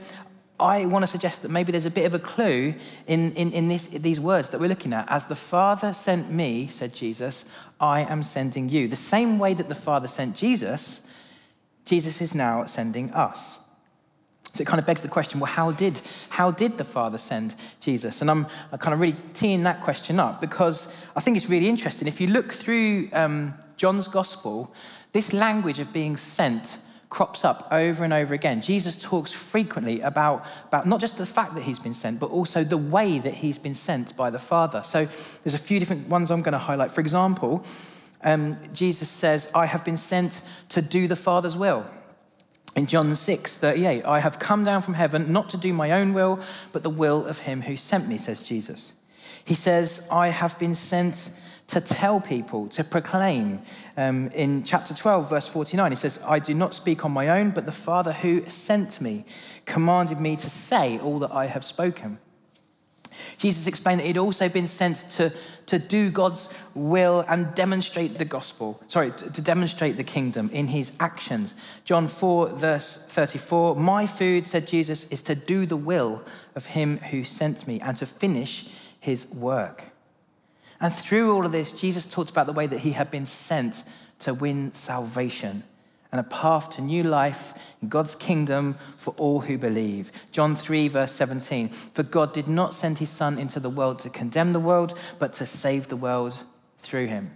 I 0.58 0.86
want 0.86 1.04
to 1.04 1.08
suggest 1.08 1.42
that 1.42 1.52
maybe 1.52 1.74
there's 1.74 1.86
a 1.86 1.92
bit 1.92 2.06
of 2.06 2.14
a 2.14 2.20
clue 2.20 2.74
in, 3.08 3.34
in, 3.34 3.52
in 3.52 3.68
this, 3.68 3.88
these 3.88 4.22
words 4.22 4.52
that 4.52 4.62
we're 4.62 4.70
looking 4.70 4.94
at. 4.94 5.06
As 5.12 5.26
the 5.26 5.36
Father 5.36 5.92
sent 5.92 6.32
me, 6.32 6.68
said 6.68 6.94
Jesus, 6.96 7.44
I 7.78 8.04
am 8.04 8.24
sending 8.24 8.70
you. 8.70 8.88
The 8.88 8.96
same 8.96 9.38
way 9.38 9.54
that 9.54 9.68
the 9.68 9.76
Father 9.76 10.08
sent 10.08 10.38
Jesus, 10.38 11.02
Jesus 11.84 12.22
is 12.22 12.34
now 12.34 12.64
sending 12.64 13.12
us. 13.12 13.58
So 14.54 14.62
it 14.62 14.68
kind 14.68 14.80
of 14.80 14.86
begs 14.86 15.02
the 15.02 15.08
question 15.08 15.40
well, 15.40 15.52
how 15.52 15.72
did, 15.72 16.02
how 16.30 16.52
did 16.52 16.78
the 16.78 16.84
Father 16.84 17.18
send 17.18 17.56
Jesus? 17.80 18.22
And 18.22 18.30
I'm, 18.30 18.48
I'm 18.72 18.80
kind 18.80 18.94
of 18.94 19.00
really 19.00 19.18
teeing 19.34 19.64
that 19.64 19.82
question 19.82 20.20
up 20.20 20.42
because 20.42 20.88
I 21.16 21.22
think 21.22 21.38
it's 21.38 21.50
really 21.50 21.70
interesting. 21.70 22.08
If 22.08 22.20
you 22.20 22.28
look 22.28 22.52
through 22.52 23.10
um, 23.14 23.54
John's 23.78 24.08
Gospel, 24.08 24.74
this 25.14 25.34
language 25.34 25.80
of 25.80 25.92
being 25.94 26.18
sent 26.18 26.78
crops 27.12 27.44
up 27.44 27.68
over 27.72 28.06
and 28.06 28.14
over 28.14 28.34
again. 28.34 28.62
Jesus 28.62 28.96
talks 28.96 29.34
frequently 29.34 30.00
about, 30.00 30.46
about 30.68 30.88
not 30.88 31.02
just 31.02 31.18
the 31.18 31.26
fact 31.26 31.56
that 31.56 31.64
he's 31.64 31.78
been 31.78 31.94
sent, 31.94 32.20
but 32.20 32.32
also 32.32 32.64
the 32.64 32.78
way 32.78 33.20
that 33.20 33.34
he's 33.34 33.60
been 33.60 33.76
sent 33.76 34.16
by 34.16 34.30
the 34.30 34.40
Father. 34.40 34.82
So 34.84 35.08
there's 35.44 35.54
a 35.54 35.60
few 35.60 35.78
different 35.78 36.08
ones 36.08 36.32
I'm 36.32 36.42
going 36.42 36.54
to 36.54 36.58
highlight. 36.58 36.90
For 36.90 37.02
example, 37.02 37.66
um, 38.24 38.58
Jesus 38.74 39.10
says, 39.10 39.52
I 39.54 39.66
have 39.66 39.84
been 39.84 39.98
sent 39.98 40.42
to 40.70 40.82
do 40.82 41.08
the 41.08 41.18
Father's 41.18 41.58
will. 41.58 41.86
In 42.76 42.88
John 42.88 43.14
6, 43.14 43.58
38, 43.58 44.06
I 44.06 44.20
have 44.22 44.40
come 44.40 44.64
down 44.64 44.82
from 44.82 44.94
heaven 44.94 45.34
not 45.34 45.50
to 45.50 45.58
do 45.58 45.74
my 45.74 45.92
own 45.92 46.14
will, 46.14 46.40
but 46.72 46.84
the 46.84 46.90
will 46.90 47.26
of 47.26 47.40
him 47.40 47.62
who 47.62 47.76
sent 47.76 48.08
me, 48.08 48.18
says 48.18 48.42
Jesus. 48.42 48.94
He 49.44 49.56
says, 49.56 50.08
I 50.10 50.30
have 50.30 50.58
been 50.58 50.76
sent 50.76 51.32
to 51.68 51.82
tell 51.82 52.22
people, 52.22 52.68
to 52.70 52.84
proclaim. 52.84 53.62
Um, 53.98 54.30
in 54.30 54.64
chapter 54.64 54.94
12, 54.94 55.30
verse 55.30 55.48
49, 55.48 55.92
he 55.92 55.96
says, 55.98 56.20
I 56.26 56.40
do 56.40 56.54
not 56.54 56.74
speak 56.74 57.04
on 57.04 57.12
my 57.12 57.28
own, 57.28 57.52
but 57.52 57.66
the 57.66 57.72
Father 57.72 58.14
who 58.14 58.46
sent 58.48 59.02
me 59.02 59.26
commanded 59.66 60.20
me 60.20 60.36
to 60.38 60.50
say 60.50 60.98
all 61.00 61.20
that 61.20 61.32
I 61.32 61.48
have 61.48 61.66
spoken. 61.66 62.20
Jesus 63.38 63.68
explained 63.68 64.00
that 64.00 64.06
he'd 64.06 64.18
also 64.18 64.50
been 64.50 64.68
sent 64.68 65.10
to, 65.12 65.34
to 65.68 65.80
do 65.80 66.10
God's 66.10 66.50
will 66.74 67.26
and 67.28 67.54
demonstrate 67.56 68.18
the 68.18 68.26
gospel, 68.26 68.82
sorry, 68.88 69.12
to, 69.12 69.30
to 69.30 69.42
demonstrate 69.42 69.98
the 69.98 70.04
kingdom 70.04 70.50
in 70.54 70.68
his 70.68 70.92
actions. 71.00 71.56
John 71.86 72.08
4, 72.08 72.50
verse 72.50 72.98
34 72.98 73.76
My 73.76 74.08
food, 74.08 74.48
said 74.48 74.68
Jesus, 74.68 75.08
is 75.10 75.22
to 75.24 75.36
do 75.36 75.66
the 75.66 75.78
will 75.78 76.24
of 76.56 76.68
him 76.68 76.98
who 76.98 77.24
sent 77.24 77.68
me 77.68 77.80
and 77.80 77.98
to 77.98 78.06
finish 78.06 78.68
his 79.00 79.28
work. 79.28 79.86
And 80.80 80.94
through 80.94 81.36
all 81.36 81.46
of 81.46 81.52
this, 81.52 81.72
Jesus 81.72 82.06
talked 82.06 82.32
about 82.32 82.48
the 82.48 82.54
way 82.54 82.68
that 82.68 82.80
he 82.80 82.92
had 82.92 83.12
been 83.12 83.26
sent 83.26 83.84
to 84.20 84.34
win 84.34 84.74
salvation 84.74 85.64
and 86.12 86.20
a 86.20 86.26
path 86.26 86.70
to 86.72 86.82
new 86.82 87.04
life 87.04 87.54
in 87.82 87.88
God's 87.88 88.16
kingdom 88.16 88.76
for 88.98 89.14
all 89.18 89.40
who 89.40 89.58
believe. 89.58 90.12
John 90.32 90.56
3, 90.56 90.90
verse 90.90 91.12
17 91.14 91.70
For 91.70 92.04
God 92.04 92.34
did 92.34 92.48
not 92.48 92.74
send 92.74 92.98
his 92.98 93.10
Son 93.10 93.38
into 93.38 93.60
the 93.60 93.70
world 93.70 94.00
to 94.00 94.10
condemn 94.10 94.54
the 94.54 94.60
world, 94.60 94.94
but 95.20 95.34
to 95.34 95.46
save 95.46 95.88
the 95.88 95.96
world 95.96 96.38
through 96.80 97.08
him. 97.08 97.32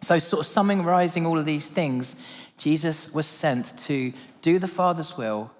So, 0.00 0.18
sort 0.18 0.40
of 0.40 0.46
summarizing 0.46 1.24
all 1.26 1.38
of 1.38 1.46
these 1.46 1.68
things, 1.68 2.16
Jesus 2.58 3.12
was 3.14 3.26
sent 3.26 3.78
to 3.80 4.12
do 4.42 4.58
the 4.58 4.68
Father's 4.68 5.16
will 5.16 5.52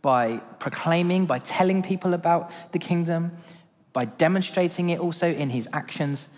by 0.00 0.38
proclaiming, 0.58 1.26
by 1.26 1.38
telling 1.38 1.82
people 1.82 2.14
about 2.14 2.50
the 2.72 2.78
kingdom, 2.78 3.32
by 3.92 4.06
demonstrating 4.06 4.90
it 4.90 5.00
also 5.00 5.30
in 5.30 5.50
his 5.50 5.68
actions, 5.74 6.28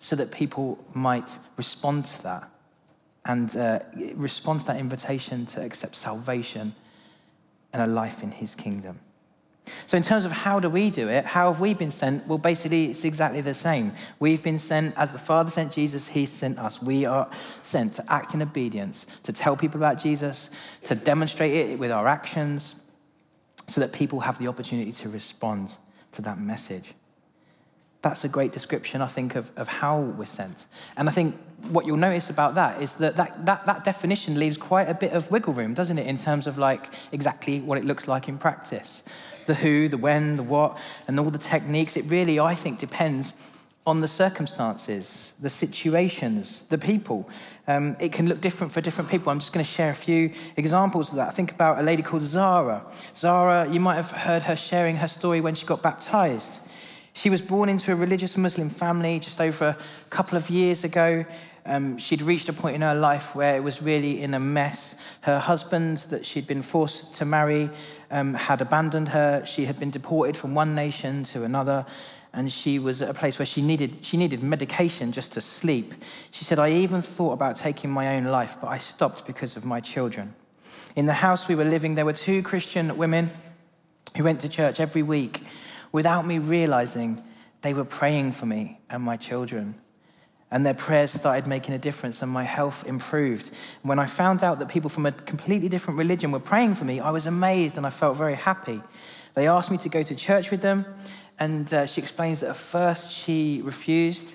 so 0.00 0.16
that 0.16 0.30
people 0.30 0.78
might 0.92 1.38
respond 1.56 2.04
to 2.04 2.22
that 2.22 2.51
and 3.24 3.56
uh, 3.56 3.80
to 4.16 4.64
that 4.64 4.76
invitation 4.76 5.46
to 5.46 5.62
accept 5.62 5.96
salvation 5.96 6.74
and 7.72 7.82
a 7.82 7.86
life 7.86 8.22
in 8.22 8.30
his 8.30 8.54
kingdom. 8.54 8.98
So, 9.86 9.96
in 9.96 10.02
terms 10.02 10.24
of 10.24 10.32
how 10.32 10.58
do 10.58 10.68
we 10.68 10.90
do 10.90 11.08
it, 11.08 11.24
how 11.24 11.52
have 11.52 11.60
we 11.60 11.72
been 11.72 11.92
sent? 11.92 12.26
Well, 12.26 12.38
basically, 12.38 12.86
it's 12.86 13.04
exactly 13.04 13.40
the 13.40 13.54
same. 13.54 13.92
We've 14.18 14.42
been 14.42 14.58
sent, 14.58 14.96
as 14.98 15.12
the 15.12 15.18
Father 15.18 15.50
sent 15.50 15.72
Jesus, 15.72 16.08
He 16.08 16.26
sent 16.26 16.58
us. 16.58 16.82
We 16.82 17.04
are 17.04 17.30
sent 17.62 17.94
to 17.94 18.12
act 18.12 18.34
in 18.34 18.42
obedience, 18.42 19.06
to 19.22 19.32
tell 19.32 19.56
people 19.56 19.78
about 19.78 19.98
Jesus, 19.98 20.50
to 20.84 20.96
demonstrate 20.96 21.52
it 21.52 21.78
with 21.78 21.92
our 21.92 22.08
actions, 22.08 22.74
so 23.68 23.80
that 23.80 23.92
people 23.92 24.20
have 24.20 24.38
the 24.38 24.48
opportunity 24.48 24.92
to 24.92 25.08
respond 25.08 25.72
to 26.12 26.22
that 26.22 26.40
message. 26.40 26.92
That's 28.02 28.24
a 28.24 28.28
great 28.28 28.52
description, 28.52 29.00
I 29.00 29.06
think, 29.06 29.36
of, 29.36 29.50
of 29.56 29.68
how 29.68 30.00
we're 30.00 30.26
sent. 30.26 30.66
And 30.96 31.08
I 31.08 31.12
think 31.12 31.36
what 31.68 31.86
you'll 31.86 31.96
notice 31.96 32.30
about 32.30 32.56
that 32.56 32.82
is 32.82 32.94
that 32.94 33.16
that, 33.16 33.46
that 33.46 33.64
that 33.66 33.84
definition 33.84 34.38
leaves 34.38 34.56
quite 34.56 34.88
a 34.88 34.94
bit 34.94 35.12
of 35.12 35.30
wiggle 35.30 35.54
room, 35.54 35.74
doesn't 35.74 35.98
it, 35.98 36.06
in 36.06 36.18
terms 36.18 36.48
of 36.48 36.58
like 36.58 36.92
exactly 37.12 37.60
what 37.60 37.78
it 37.78 37.84
looks 37.84 38.08
like 38.08 38.28
in 38.28 38.38
practice. 38.38 39.04
The 39.46 39.54
who, 39.54 39.88
the 39.88 39.96
when, 39.96 40.36
the 40.36 40.42
what, 40.42 40.78
and 41.06 41.18
all 41.18 41.30
the 41.30 41.38
techniques. 41.38 41.96
It 41.96 42.04
really, 42.08 42.38
I 42.40 42.54
think, 42.54 42.78
depends 42.78 43.34
on 43.84 44.00
the 44.00 44.08
circumstances, 44.08 45.32
the 45.40 45.50
situations, 45.50 46.62
the 46.68 46.78
people. 46.78 47.28
Um, 47.66 47.96
it 47.98 48.12
can 48.12 48.28
look 48.28 48.40
different 48.40 48.72
for 48.72 48.80
different 48.80 49.10
people. 49.10 49.30
I'm 49.30 49.40
just 49.40 49.52
going 49.52 49.64
to 49.64 49.70
share 49.70 49.90
a 49.90 49.94
few 49.94 50.32
examples 50.56 51.10
of 51.10 51.16
that. 51.16 51.28
I 51.28 51.32
think 51.32 51.50
about 51.50 51.80
a 51.80 51.82
lady 51.82 52.02
called 52.02 52.22
Zara. 52.22 52.84
Zara, 53.16 53.68
you 53.68 53.80
might 53.80 53.96
have 53.96 54.10
heard 54.10 54.44
her 54.44 54.56
sharing 54.56 54.96
her 54.96 55.08
story 55.08 55.40
when 55.40 55.56
she 55.56 55.66
got 55.66 55.82
baptized. 55.82 56.60
She 57.14 57.30
was 57.30 57.42
born 57.42 57.68
into 57.68 57.92
a 57.92 57.96
religious 57.96 58.36
Muslim 58.36 58.70
family 58.70 59.18
just 59.18 59.40
over 59.40 59.76
a 59.76 60.10
couple 60.10 60.38
of 60.38 60.48
years 60.48 60.82
ago. 60.82 61.24
Um, 61.64 61.98
she'd 61.98 62.22
reached 62.22 62.48
a 62.48 62.52
point 62.52 62.74
in 62.74 62.80
her 62.80 62.94
life 62.94 63.34
where 63.34 63.54
it 63.54 63.62
was 63.62 63.82
really 63.82 64.22
in 64.22 64.34
a 64.34 64.40
mess. 64.40 64.96
Her 65.20 65.38
husband, 65.38 65.98
that 66.10 66.26
she'd 66.26 66.46
been 66.46 66.62
forced 66.62 67.14
to 67.16 67.24
marry, 67.24 67.70
um, 68.10 68.34
had 68.34 68.60
abandoned 68.60 69.10
her. 69.10 69.44
She 69.46 69.66
had 69.66 69.78
been 69.78 69.90
deported 69.90 70.36
from 70.36 70.54
one 70.54 70.74
nation 70.74 71.22
to 71.24 71.44
another, 71.44 71.86
and 72.32 72.50
she 72.50 72.78
was 72.78 73.02
at 73.02 73.10
a 73.10 73.14
place 73.14 73.38
where 73.38 73.46
she 73.46 73.62
needed, 73.62 73.98
she 74.04 74.16
needed 74.16 74.42
medication 74.42 75.12
just 75.12 75.32
to 75.32 75.40
sleep. 75.40 75.94
She 76.30 76.44
said, 76.44 76.58
I 76.58 76.72
even 76.72 77.02
thought 77.02 77.32
about 77.32 77.56
taking 77.56 77.90
my 77.90 78.16
own 78.16 78.24
life, 78.24 78.56
but 78.60 78.68
I 78.68 78.78
stopped 78.78 79.26
because 79.26 79.56
of 79.56 79.64
my 79.64 79.80
children. 79.80 80.34
In 80.96 81.06
the 81.06 81.12
house 81.12 81.46
we 81.46 81.54
were 81.54 81.64
living, 81.64 81.94
there 81.94 82.06
were 82.06 82.12
two 82.12 82.42
Christian 82.42 82.96
women 82.96 83.30
who 84.16 84.24
went 84.24 84.40
to 84.40 84.48
church 84.48 84.80
every 84.80 85.02
week 85.02 85.44
without 85.92 86.26
me 86.26 86.38
realizing 86.38 87.22
they 87.60 87.74
were 87.74 87.84
praying 87.84 88.32
for 88.32 88.46
me 88.46 88.80
and 88.90 89.02
my 89.02 89.16
children. 89.16 89.74
And 90.50 90.66
their 90.66 90.74
prayers 90.74 91.12
started 91.12 91.46
making 91.46 91.74
a 91.74 91.78
difference, 91.78 92.20
and 92.20 92.30
my 92.30 92.44
health 92.44 92.86
improved. 92.86 93.50
When 93.82 93.98
I 93.98 94.06
found 94.06 94.44
out 94.44 94.58
that 94.58 94.68
people 94.68 94.90
from 94.90 95.06
a 95.06 95.12
completely 95.12 95.68
different 95.70 95.96
religion 95.98 96.30
were 96.30 96.40
praying 96.40 96.74
for 96.74 96.84
me, 96.84 97.00
I 97.00 97.10
was 97.10 97.26
amazed 97.26 97.78
and 97.78 97.86
I 97.86 97.90
felt 97.90 98.18
very 98.18 98.34
happy. 98.34 98.82
They 99.34 99.48
asked 99.48 99.70
me 99.70 99.78
to 99.78 99.88
go 99.88 100.02
to 100.02 100.14
church 100.14 100.50
with 100.50 100.60
them, 100.60 100.84
and 101.38 101.72
uh, 101.72 101.86
she 101.86 102.02
explains 102.02 102.40
that 102.40 102.50
at 102.50 102.56
first 102.58 103.10
she 103.10 103.62
refused, 103.64 104.34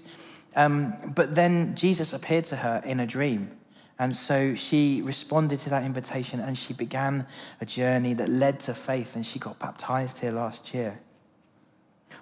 um, 0.56 0.96
but 1.14 1.36
then 1.36 1.76
Jesus 1.76 2.14
appeared 2.14 2.46
to 2.46 2.56
her 2.56 2.82
in 2.84 3.00
a 3.00 3.06
dream. 3.06 3.52
And 4.00 4.16
so 4.16 4.56
she 4.56 5.02
responded 5.04 5.60
to 5.62 5.70
that 5.70 5.84
invitation 5.84 6.40
and 6.40 6.56
she 6.58 6.74
began 6.74 7.26
a 7.62 7.66
journey 7.66 8.14
that 8.16 8.30
led 8.30 8.60
to 8.62 8.74
faith, 8.74 9.16
and 9.16 9.24
she 9.24 9.38
got 9.38 9.60
baptized 9.60 10.18
here 10.18 10.32
last 10.32 10.74
year. 10.74 11.00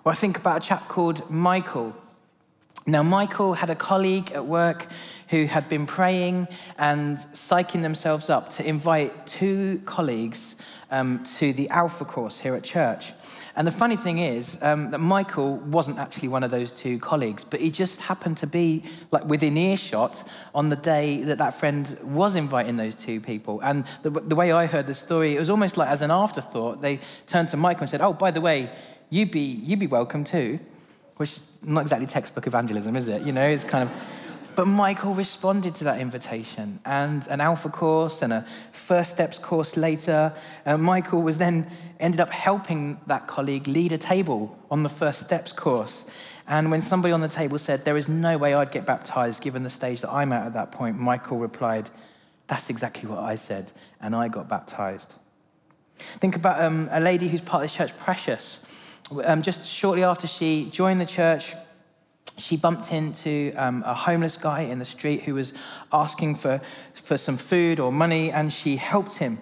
Or 0.06 0.12
I 0.12 0.16
think 0.16 0.38
about 0.38 0.64
a 0.64 0.68
chap 0.68 0.88
called 0.88 1.28
Michael. 1.32 1.96
Now, 2.86 3.02
Michael 3.02 3.56
had 3.56 3.72
a 3.72 3.76
colleague 3.76 4.32
at 4.34 4.46
work 4.46 4.88
who 5.30 5.46
had 5.46 5.68
been 5.68 5.88
praying 5.88 6.48
and 6.78 7.18
psyching 7.18 7.82
themselves 7.82 8.30
up 8.30 8.52
to 8.52 8.68
invite 8.68 9.26
two 9.26 9.82
colleagues 9.86 10.54
um, 10.92 11.24
to 11.38 11.52
the 11.54 11.68
Alpha 11.70 12.06
course 12.06 12.40
here 12.40 12.54
at 12.54 12.64
church. 12.64 13.14
And 13.56 13.66
the 13.66 13.72
funny 13.72 13.98
thing 13.98 14.20
is 14.20 14.60
um, 14.62 14.92
that 14.92 15.00
Michael 15.00 15.56
wasn't 15.58 15.98
actually 15.98 16.28
one 16.28 16.44
of 16.44 16.52
those 16.52 16.72
two 16.72 17.00
colleagues, 17.00 17.44
but 17.44 17.60
he 17.60 17.72
just 17.72 18.02
happened 18.02 18.38
to 18.38 18.48
be 18.48 18.84
like 19.10 19.26
within 19.26 19.58
earshot 19.58 20.24
on 20.54 20.70
the 20.70 20.76
day 20.76 21.24
that 21.24 21.40
that 21.40 21.56
friend 21.60 21.98
was 22.04 22.36
inviting 22.36 22.78
those 22.78 22.96
two 22.96 23.20
people. 23.20 23.60
And 23.62 23.86
the, 24.04 24.12
the 24.12 24.36
way 24.36 24.52
I 24.52 24.68
heard 24.68 24.86
the 24.86 24.94
story, 24.94 25.36
it 25.36 25.40
was 25.40 25.50
almost 25.50 25.78
like 25.78 25.90
as 25.90 26.04
an 26.04 26.12
afterthought, 26.12 26.82
they 26.82 27.00
turned 27.26 27.50
to 27.50 27.58
Michael 27.58 27.82
and 27.82 27.90
said, 27.90 28.02
"Oh, 28.02 28.14
by 28.14 28.30
the 28.30 28.42
way, 28.42 28.70
you'd 29.16 29.32
be, 29.32 29.40
you'd 29.40 29.80
be 29.80 29.88
welcome 29.88 30.24
too. 30.24 30.60
Which 31.18 31.40
not 31.64 31.82
exactly 31.82 32.08
textbook 32.08 32.46
evangelism, 32.46 32.96
is 32.98 33.08
it? 33.08 33.22
You 33.22 33.32
know, 33.32 33.48
it's 33.48 33.64
kind 33.64 33.90
of. 33.90 33.96
But 34.56 34.68
Michael 34.68 35.14
responded 35.14 35.76
to 35.76 35.84
that 35.86 36.00
invitation, 36.00 36.80
and 36.86 37.26
an 37.28 37.42
Alpha 37.42 37.70
course 37.70 38.22
and 38.22 38.32
a 38.32 38.46
First 38.72 39.12
Steps 39.12 39.38
course 39.38 39.76
later, 39.76 40.34
Michael 40.66 41.22
was 41.22 41.38
then 41.38 41.70
ended 42.00 42.20
up 42.22 42.30
helping 42.30 43.00
that 43.08 43.28
colleague 43.28 43.68
lead 43.68 43.92
a 43.92 43.98
table 43.98 44.58
on 44.72 44.84
the 44.84 44.90
First 44.90 45.22
Steps 45.22 45.52
course. 45.52 46.06
And 46.48 46.70
when 46.70 46.82
somebody 46.82 47.12
on 47.12 47.22
the 47.22 47.28
table 47.28 47.58
said, 47.60 47.86
There 47.86 47.98
is 47.98 48.08
no 48.08 48.38
way 48.38 48.54
I'd 48.54 48.72
get 48.72 48.86
baptized 48.86 49.42
given 49.42 49.64
the 49.64 49.70
stage 49.70 50.02
that 50.02 50.12
I'm 50.12 50.32
at 50.32 50.48
at 50.48 50.54
that 50.54 50.72
point, 50.72 50.98
Michael 50.98 51.38
replied, 51.38 51.90
That's 52.48 52.70
exactly 52.70 53.10
what 53.10 53.20
I 53.20 53.36
said, 53.38 53.72
and 54.02 54.16
I 54.16 54.28
got 54.28 54.48
baptized. 54.48 55.14
Think 56.20 56.36
about 56.36 56.62
um, 56.62 56.90
a 56.92 57.00
lady 57.00 57.28
who's 57.30 57.42
part 57.42 57.64
of 57.64 57.72
the 57.72 57.78
church, 57.78 57.98
Precious. 57.98 58.60
Um, 59.12 59.42
just 59.42 59.66
shortly 59.66 60.04
after 60.04 60.28
she 60.28 60.70
joined 60.72 61.00
the 61.00 61.06
church, 61.06 61.54
she 62.38 62.58
bumped 62.58 62.92
into 62.92 63.54
um, 63.56 63.84
a 63.86 63.94
homeless 63.94 64.38
guy 64.38 64.62
in 64.62 64.80
the 64.80 64.86
street 64.86 65.24
who 65.24 65.36
was 65.36 65.54
asking 65.94 66.36
for, 66.36 66.60
for 66.94 67.18
some 67.18 67.38
food 67.38 67.80
or 67.80 67.92
money, 67.92 68.32
and 68.32 68.52
she 68.52 68.76
helped 68.76 69.18
him. 69.18 69.40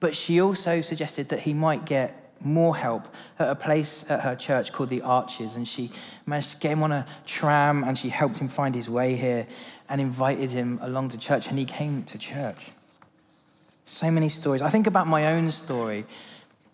But 0.00 0.16
she 0.16 0.40
also 0.40 0.80
suggested 0.80 1.30
that 1.30 1.40
he 1.40 1.54
might 1.54 1.84
get 1.84 2.28
more 2.40 2.76
help 2.76 3.08
at 3.38 3.48
a 3.48 3.54
place 3.54 4.04
at 4.08 4.20
her 4.20 4.36
church 4.36 4.72
called 4.72 4.90
the 4.90 5.02
Arches. 5.02 5.56
And 5.56 5.66
she 5.66 5.90
managed 6.26 6.52
to 6.52 6.56
get 6.58 6.72
him 6.72 6.82
on 6.82 6.92
a 6.92 7.06
tram 7.26 7.82
and 7.82 7.98
she 7.98 8.08
helped 8.08 8.38
him 8.38 8.48
find 8.48 8.74
his 8.74 8.88
way 8.88 9.16
here 9.16 9.46
and 9.88 10.00
invited 10.00 10.50
him 10.50 10.78
along 10.82 11.08
to 11.10 11.18
church. 11.18 11.48
And 11.48 11.58
he 11.58 11.64
came 11.64 12.04
to 12.04 12.18
church. 12.18 12.68
So 13.84 14.10
many 14.10 14.28
stories. 14.28 14.62
I 14.62 14.70
think 14.70 14.86
about 14.86 15.08
my 15.08 15.32
own 15.32 15.50
story. 15.50 16.06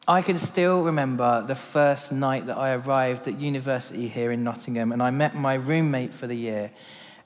I 0.06 0.20
can 0.20 0.36
still 0.36 0.82
remember 0.82 1.42
the 1.46 1.54
first 1.54 2.12
night 2.12 2.46
that 2.46 2.58
I 2.58 2.74
arrived 2.74 3.26
at 3.26 3.40
university 3.40 4.06
here 4.06 4.30
in 4.32 4.44
Nottingham, 4.44 4.92
and 4.92 5.02
I 5.02 5.10
met 5.10 5.34
my 5.34 5.54
roommate 5.54 6.12
for 6.12 6.26
the 6.26 6.34
year. 6.34 6.72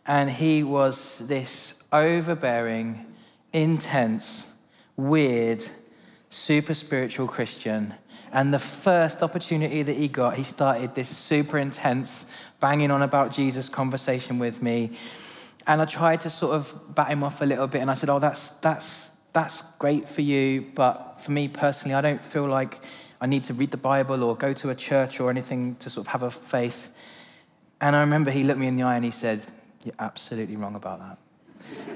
And 0.07 0.31
he 0.31 0.63
was 0.63 1.27
this 1.27 1.75
overbearing, 1.93 3.05
intense, 3.53 4.47
weird, 4.97 5.65
super 6.31 6.73
spiritual 6.73 7.27
Christian. 7.27 7.95
And 8.31 8.55
the 8.55 8.61
first 8.61 9.25
opportunity 9.25 9.83
that 9.83 9.97
he 9.97 10.07
got, 10.07 10.37
he 10.37 10.45
started 10.45 10.95
this 10.95 11.09
super 11.09 11.59
intense, 11.59 12.27
banging 12.61 12.93
on 12.93 13.03
about 13.03 13.33
Jesus 13.33 13.69
conversation 13.69 14.39
with 14.39 14.63
me. 14.63 14.93
And 15.67 15.83
I 15.83 15.85
tried 15.85 16.21
to 16.21 16.31
sort 16.31 16.55
of 16.55 16.95
bat 16.95 17.09
him 17.09 17.25
off 17.25 17.41
a 17.41 17.45
little 17.45 17.67
bit, 17.67 17.81
and 17.81 17.91
I 17.91 17.97
said, 17.97 18.09
Oh, 18.09 18.21
that's, 18.21 18.51
that's 18.61 19.11
that's 19.33 19.63
great 19.79 20.09
for 20.09 20.23
you, 20.23 20.67
but 20.75 21.21
for 21.21 21.33
me 21.33 21.49
personally, 21.49 21.95
I 21.95 22.01
don't 22.01 22.25
feel 22.25 22.47
like 22.47 22.81
I 23.21 23.27
need 23.27 23.45
to 23.45 23.55
read 23.55 23.71
the 23.71 23.77
Bible 23.77 24.23
or 24.23 24.37
go 24.37 24.53
to 24.55 24.71
a 24.71 24.75
church 24.75 25.21
or 25.21 25.31
anything 25.31 25.77
to 25.77 25.91
sort 25.91 26.07
of 26.07 26.13
have 26.13 26.23
a 26.23 26.31
faith. 26.31 26.91
And 27.81 27.95
I 27.95 28.01
remember 28.01 28.31
he 28.31 28.45
looked 28.45 28.59
me 28.59 28.67
in 28.67 28.77
the 28.77 28.83
eye 28.85 28.97
and 28.97 29.05
he 29.05 29.11
said, 29.11 29.45
You're 29.85 29.95
absolutely 29.99 30.57
wrong 30.57 30.75
about 30.75 31.01
that. 31.01 31.19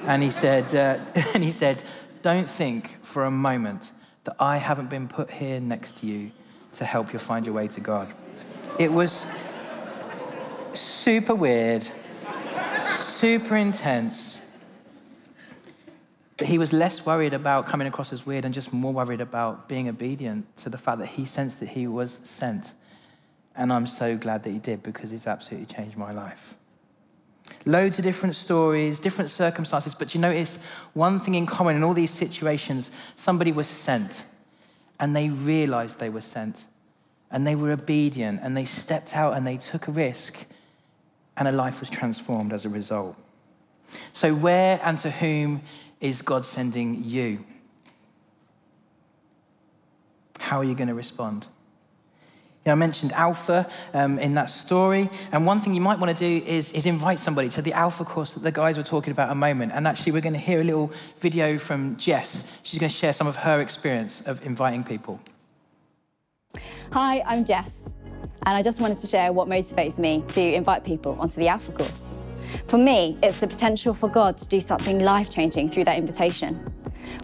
and 0.06 0.22
he 0.22 0.30
said, 0.30 0.74
uh, 0.74 0.98
and 1.34 1.42
he 1.42 1.50
said, 1.50 1.82
Don't 2.22 2.48
think 2.48 2.98
for 3.02 3.24
a 3.24 3.30
moment 3.30 3.90
that 4.24 4.36
I 4.38 4.58
haven't 4.58 4.90
been 4.90 5.08
put 5.08 5.30
here 5.30 5.60
next 5.60 5.98
to 5.98 6.06
you 6.06 6.32
to 6.74 6.84
help 6.84 7.12
you 7.12 7.18
find 7.18 7.44
your 7.46 7.54
way 7.54 7.68
to 7.68 7.80
God. 7.80 8.12
It 8.78 8.92
was 8.92 9.26
super 10.74 11.34
weird, 11.34 11.86
super 12.86 13.56
intense 13.56 14.38
he 16.46 16.58
was 16.58 16.72
less 16.72 17.04
worried 17.04 17.34
about 17.34 17.66
coming 17.66 17.86
across 17.86 18.12
as 18.12 18.24
weird 18.24 18.44
and 18.44 18.54
just 18.54 18.72
more 18.72 18.92
worried 18.92 19.20
about 19.20 19.68
being 19.68 19.88
obedient 19.88 20.56
to 20.58 20.70
the 20.70 20.78
fact 20.78 20.98
that 20.98 21.06
he 21.06 21.26
sensed 21.26 21.60
that 21.60 21.70
he 21.70 21.86
was 21.86 22.18
sent. 22.22 22.72
And 23.54 23.72
I'm 23.72 23.86
so 23.86 24.16
glad 24.16 24.44
that 24.44 24.50
he 24.50 24.58
did 24.58 24.82
because 24.82 25.12
it's 25.12 25.26
absolutely 25.26 25.74
changed 25.74 25.96
my 25.96 26.12
life. 26.12 26.54
Loads 27.66 27.98
of 27.98 28.04
different 28.04 28.34
stories, 28.34 28.98
different 28.98 29.30
circumstances, 29.30 29.94
but 29.94 30.14
you 30.14 30.20
notice 30.20 30.58
one 30.94 31.20
thing 31.20 31.34
in 31.34 31.46
common 31.46 31.76
in 31.76 31.82
all 31.82 31.94
these 31.94 32.10
situations 32.10 32.90
somebody 33.16 33.52
was 33.52 33.66
sent 33.66 34.24
and 34.98 35.14
they 35.14 35.28
realized 35.28 35.98
they 35.98 36.08
were 36.08 36.20
sent 36.20 36.64
and 37.30 37.46
they 37.46 37.54
were 37.54 37.72
obedient 37.72 38.40
and 38.42 38.56
they 38.56 38.64
stepped 38.64 39.16
out 39.16 39.36
and 39.36 39.46
they 39.46 39.56
took 39.56 39.88
a 39.88 39.90
risk 39.90 40.44
and 41.36 41.48
a 41.48 41.52
life 41.52 41.80
was 41.80 41.90
transformed 41.90 42.52
as 42.52 42.64
a 42.64 42.68
result. 42.68 43.16
So, 44.12 44.34
where 44.34 44.80
and 44.82 44.98
to 45.00 45.10
whom 45.10 45.60
is 46.02 46.20
God 46.20 46.44
sending 46.44 47.02
you? 47.04 47.44
How 50.38 50.58
are 50.58 50.64
you 50.64 50.74
going 50.74 50.88
to 50.88 50.94
respond? 50.94 51.46
You 52.64 52.70
know, 52.70 52.72
I 52.72 52.74
mentioned 52.74 53.12
Alpha 53.12 53.68
um, 53.94 54.18
in 54.18 54.34
that 54.34 54.50
story. 54.50 55.08
And 55.30 55.46
one 55.46 55.60
thing 55.60 55.74
you 55.74 55.80
might 55.80 55.98
want 55.98 56.16
to 56.16 56.18
do 56.18 56.44
is, 56.46 56.72
is 56.72 56.86
invite 56.86 57.20
somebody 57.20 57.48
to 57.50 57.62
the 57.62 57.72
Alpha 57.72 58.04
course 58.04 58.34
that 58.34 58.42
the 58.42 58.52
guys 58.52 58.76
were 58.76 58.82
talking 58.82 59.12
about 59.12 59.30
a 59.30 59.34
moment. 59.34 59.72
And 59.72 59.86
actually, 59.86 60.12
we're 60.12 60.20
going 60.20 60.34
to 60.34 60.38
hear 60.38 60.60
a 60.60 60.64
little 60.64 60.92
video 61.20 61.58
from 61.58 61.96
Jess. 61.96 62.44
She's 62.62 62.78
going 62.78 62.90
to 62.90 62.96
share 62.96 63.12
some 63.12 63.26
of 63.26 63.36
her 63.36 63.60
experience 63.60 64.22
of 64.26 64.44
inviting 64.44 64.84
people. 64.84 65.20
Hi, 66.92 67.22
I'm 67.26 67.44
Jess. 67.44 67.88
And 68.44 68.56
I 68.56 68.62
just 68.62 68.80
wanted 68.80 68.98
to 68.98 69.06
share 69.06 69.32
what 69.32 69.48
motivates 69.48 69.98
me 69.98 70.24
to 70.28 70.40
invite 70.40 70.84
people 70.84 71.16
onto 71.20 71.36
the 71.36 71.48
Alpha 71.48 71.72
course. 71.72 72.08
For 72.66 72.78
me, 72.78 73.18
it's 73.22 73.40
the 73.40 73.46
potential 73.46 73.94
for 73.94 74.08
God 74.08 74.36
to 74.38 74.48
do 74.48 74.60
something 74.60 74.98
life 74.98 75.30
changing 75.30 75.70
through 75.70 75.84
that 75.84 75.98
invitation. 75.98 76.54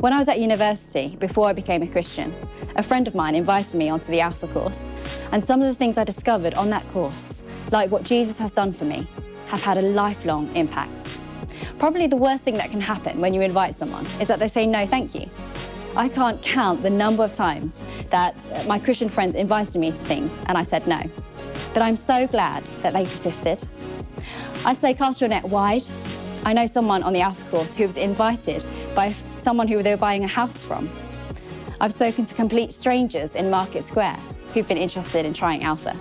When 0.01 0.13
I 0.13 0.19
was 0.19 0.29
at 0.29 0.39
university, 0.39 1.17
before 1.17 1.49
I 1.49 1.53
became 1.53 1.83
a 1.83 1.87
Christian, 1.87 2.35
a 2.77 2.83
friend 2.83 3.09
of 3.09 3.15
mine 3.15 3.35
invited 3.35 3.75
me 3.75 3.89
onto 3.89 4.13
the 4.13 4.21
Alpha 4.21 4.47
course, 4.49 4.89
and 5.33 5.45
some 5.45 5.61
of 5.61 5.69
the 5.69 5.75
things 5.75 5.99
I 5.99 6.05
discovered 6.05 6.55
on 6.55 6.71
that 6.71 6.87
course, 6.89 7.43
like 7.73 7.91
what 7.91 8.03
Jesus 8.03 8.39
has 8.39 8.53
done 8.53 8.73
for 8.73 8.85
me, 8.85 9.07
have 9.47 9.63
had 9.63 9.79
a 9.79 9.83
lifelong 9.83 10.55
impact. 10.55 11.19
Probably 11.79 12.07
the 12.07 12.17
worst 12.17 12.45
thing 12.45 12.57
that 12.59 12.71
can 12.71 12.81
happen 12.81 13.21
when 13.21 13.33
you 13.33 13.41
invite 13.41 13.75
someone 13.75 14.07
is 14.21 14.29
that 14.29 14.39
they 14.39 14.49
say 14.49 14.67
no, 14.67 14.87
thank 14.87 15.15
you. 15.15 15.29
I 15.97 16.09
can't 16.09 16.41
count 16.43 16.83
the 16.83 16.91
number 16.91 17.25
of 17.25 17.35
times 17.35 17.77
that 18.11 18.37
my 18.67 18.79
Christian 18.79 19.09
friends 19.09 19.35
invited 19.35 19.79
me 19.81 19.91
to 19.91 19.97
things 19.97 20.43
and 20.47 20.57
I 20.57 20.63
said 20.63 20.87
no. 20.87 21.03
But 21.73 21.83
I'm 21.83 21.97
so 21.97 22.27
glad 22.27 22.65
that 22.83 22.93
they 22.93 23.05
persisted 23.05 23.67
I'd 24.65 24.79
say 24.79 24.93
cast 24.93 25.21
your 25.21 25.29
net 25.29 25.45
wide. 25.45 25.83
I 26.45 26.53
know 26.53 26.67
someone 26.67 27.03
on 27.03 27.13
the 27.13 27.21
Alpha 27.21 27.45
course 27.51 27.77
who 27.77 27.87
was 27.87 27.97
invited 27.97 28.65
by 28.95 29.15
someone 29.37 29.69
who 29.69 29.83
they 29.83 29.91
were 29.91 29.97
buying 29.97 30.25
a 30.25 30.29
house 30.29 30.65
from. 30.65 30.91
I've 31.81 31.93
spoken 31.93 32.27
to 32.27 32.35
complete 32.35 32.73
strangers 32.73 33.35
in 33.35 33.51
Market 33.51 33.87
Square 33.87 34.19
who've 34.53 34.67
been 34.67 34.79
interested 34.79 35.25
in 35.25 35.33
trying 35.33 35.63
Alpha. 35.63 35.97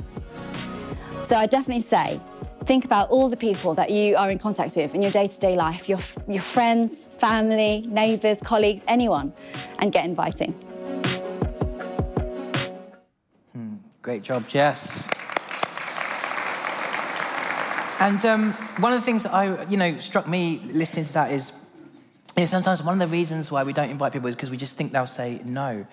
So 1.24 1.36
I 1.36 1.46
definitely 1.46 1.84
say, 1.84 2.20
think 2.66 2.84
about 2.84 3.10
all 3.10 3.30
the 3.30 3.38
people 3.38 3.74
that 3.76 3.92
you 3.92 4.16
are 4.16 4.32
in 4.32 4.40
contact 4.40 4.76
with 4.76 4.96
in 4.96 5.02
your 5.02 5.12
day-to-day 5.12 5.56
life, 5.56 5.88
your, 5.88 6.00
your 6.28 6.42
friends, 6.42 7.06
family, 7.20 7.86
neighbours, 7.88 8.40
colleagues, 8.42 8.84
anyone, 8.88 9.34
and 9.80 9.92
get 9.92 10.06
inviting. 10.06 10.54
Hmm, 13.54 13.76
great 14.02 14.24
job, 14.24 14.48
Jess. 14.48 15.06
And 18.00 18.24
um, 18.26 18.54
one 18.80 18.94
of 18.94 19.02
the 19.02 19.06
things 19.06 19.24
that 19.24 19.34
I, 19.34 19.64
you 19.66 19.78
know, 19.78 19.98
struck 20.00 20.28
me 20.28 20.62
listening 20.66 21.06
to 21.06 21.14
that 21.14 21.32
is, 21.32 21.52
is 22.36 22.52
sometimes 22.52 22.84
one 22.84 23.02
of 23.02 23.10
the 23.10 23.12
reasons 23.12 23.50
why 23.50 23.64
we 23.64 23.74
don't 23.74 23.90
invite 23.90 24.14
people 24.14 24.30
is 24.30 24.36
because 24.36 24.52
we 24.52 24.58
just 24.58 24.78
think 24.78 24.92
they'll 24.92 25.08
say 25.08 25.42
no. 25.44 25.88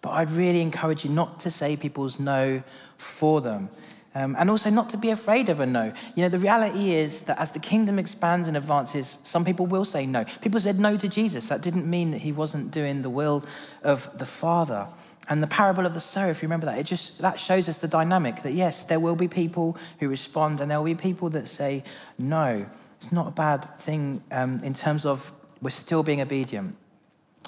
But 0.00 0.10
I'd 0.10 0.30
really 0.30 0.62
encourage 0.62 1.04
you 1.04 1.10
not 1.10 1.40
to 1.40 1.50
say 1.50 1.76
people's 1.76 2.18
no 2.18 2.62
for 2.96 3.42
them. 3.42 3.68
Um, 4.14 4.34
and 4.38 4.48
also 4.48 4.70
not 4.70 4.90
to 4.90 4.96
be 4.96 5.10
afraid 5.10 5.50
of 5.50 5.60
a 5.60 5.66
no. 5.66 5.92
You 6.14 6.22
know, 6.22 6.28
the 6.30 6.38
reality 6.38 6.92
is 6.92 7.22
that 7.22 7.38
as 7.38 7.50
the 7.52 7.58
kingdom 7.58 7.98
expands 7.98 8.48
and 8.48 8.56
advances, 8.56 9.18
some 9.22 9.44
people 9.44 9.66
will 9.66 9.84
say 9.84 10.06
no. 10.06 10.24
People 10.40 10.60
said 10.60 10.80
no 10.80 10.96
to 10.96 11.08
Jesus. 11.08 11.48
That 11.48 11.60
didn't 11.60 11.88
mean 11.88 12.12
that 12.12 12.22
he 12.22 12.32
wasn't 12.32 12.70
doing 12.70 13.02
the 13.02 13.10
will 13.10 13.44
of 13.82 14.10
the 14.18 14.26
Father. 14.26 14.88
And 15.28 15.42
the 15.42 15.46
parable 15.46 15.86
of 15.86 15.94
the 15.94 16.00
sower, 16.00 16.30
if 16.30 16.42
you 16.42 16.46
remember 16.46 16.66
that, 16.66 16.78
it 16.78 16.84
just 16.84 17.18
that 17.18 17.38
shows 17.38 17.68
us 17.68 17.78
the 17.78 17.88
dynamic 17.88 18.42
that 18.42 18.52
yes, 18.52 18.84
there 18.84 18.98
will 18.98 19.14
be 19.14 19.28
people 19.28 19.76
who 20.00 20.08
respond, 20.08 20.60
and 20.60 20.70
there 20.70 20.78
will 20.78 20.84
be 20.84 20.94
people 20.94 21.30
that 21.30 21.48
say 21.48 21.84
no. 22.18 22.66
It's 23.00 23.12
not 23.12 23.28
a 23.28 23.32
bad 23.32 23.78
thing 23.80 24.22
um, 24.30 24.60
in 24.64 24.74
terms 24.74 25.06
of 25.06 25.32
we're 25.60 25.70
still 25.70 26.02
being 26.02 26.20
obedient. 26.20 26.76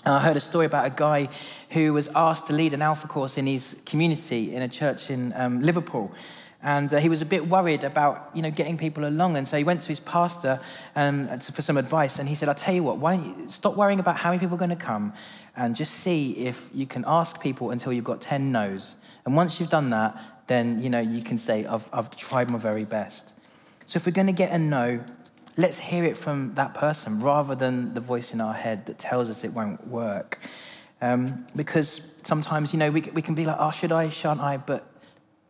And 0.05 0.15
I 0.15 0.21
heard 0.21 0.37
a 0.37 0.41
story 0.41 0.67
about 0.67 0.87
a 0.87 0.91
guy 0.91 1.29
who 1.71 1.93
was 1.93 2.09
asked 2.15 2.47
to 2.49 2.53
lead 2.53 2.75
an 2.75 2.83
alpha 2.83 3.09
course 3.09 3.39
in 3.39 3.47
his 3.47 3.77
community 3.87 4.55
in 4.55 4.63
a 4.63 4.69
church 4.69 5.11
in 5.11 5.33
um, 5.35 5.63
Liverpool. 5.63 6.13
And 6.65 6.93
uh, 6.95 6.99
he 6.99 7.11
was 7.11 7.21
a 7.21 7.27
bit 7.27 7.47
worried 7.47 7.85
about, 7.85 8.31
you 8.33 8.41
know, 8.41 8.51
getting 8.51 8.79
people 8.79 9.05
along. 9.07 9.37
And 9.37 9.47
so 9.47 9.59
he 9.59 9.65
went 9.65 9.83
to 9.83 9.89
his 9.89 10.01
pastor 10.01 10.59
um, 10.97 11.29
for 11.39 11.61
some 11.61 11.77
advice. 11.77 12.19
And 12.19 12.27
he 12.27 12.35
said, 12.35 12.49
I'll 12.49 12.55
tell 12.55 12.75
you 12.75 12.83
what, 12.83 12.97
why 12.97 13.17
don't 13.17 13.39
you 13.39 13.51
stop 13.51 13.77
worrying 13.77 14.01
about 14.01 14.17
how 14.17 14.31
many 14.31 14.41
people 14.41 14.57
are 14.57 14.59
going 14.59 14.71
to 14.71 14.77
come 14.77 15.13
and 15.57 15.77
just 15.77 15.93
see 15.93 16.33
if 16.33 16.71
you 16.73 16.87
can 16.87 17.05
ask 17.07 17.39
people 17.39 17.71
until 17.71 17.93
you've 17.93 18.05
got 18.05 18.23
10 18.23 18.51
no's. 18.51 18.95
And 19.27 19.37
once 19.37 19.61
you've 19.61 19.69
done 19.69 19.91
that, 19.91 20.19
then, 20.47 20.83
you 20.83 20.89
know, 20.89 21.01
you 21.01 21.23
can 21.23 21.39
say, 21.39 21.67
I've, 21.67 21.89
I've 21.93 22.17
tried 22.17 22.49
my 22.49 22.59
very 22.59 22.87
best. 22.87 23.35
So 23.85 23.99
if 23.99 24.07
we're 24.07 24.13
going 24.13 24.29
to 24.29 24.33
get 24.33 24.51
a 24.51 24.59
no, 24.59 25.05
let's 25.59 25.79
hear 25.79 26.05
it 26.05 26.17
from 26.17 26.55
that 26.55 26.73
person 26.73 27.21
rather 27.21 27.55
than 27.55 27.93
the 27.93 28.01
voice 28.01 28.33
in 28.33 28.41
our 28.41 28.55
head 28.55 28.87
that 28.87 28.99
tells 28.99 29.29
us 29.29 29.45
it 29.45 29.53
won't 29.53 29.87
work. 29.87 30.41
Um, 31.03 31.47
because 31.55 32.11
sometimes, 32.23 32.73
you 32.73 32.79
know, 32.79 32.91
we, 32.91 33.03
we 33.03 33.21
can 33.21 33.35
be 33.35 33.45
like, 33.45 33.57
oh, 33.59 33.71
should 33.71 33.93
I, 33.93 34.09
shan't 34.09 34.41
I? 34.41 34.57
But 34.57 34.91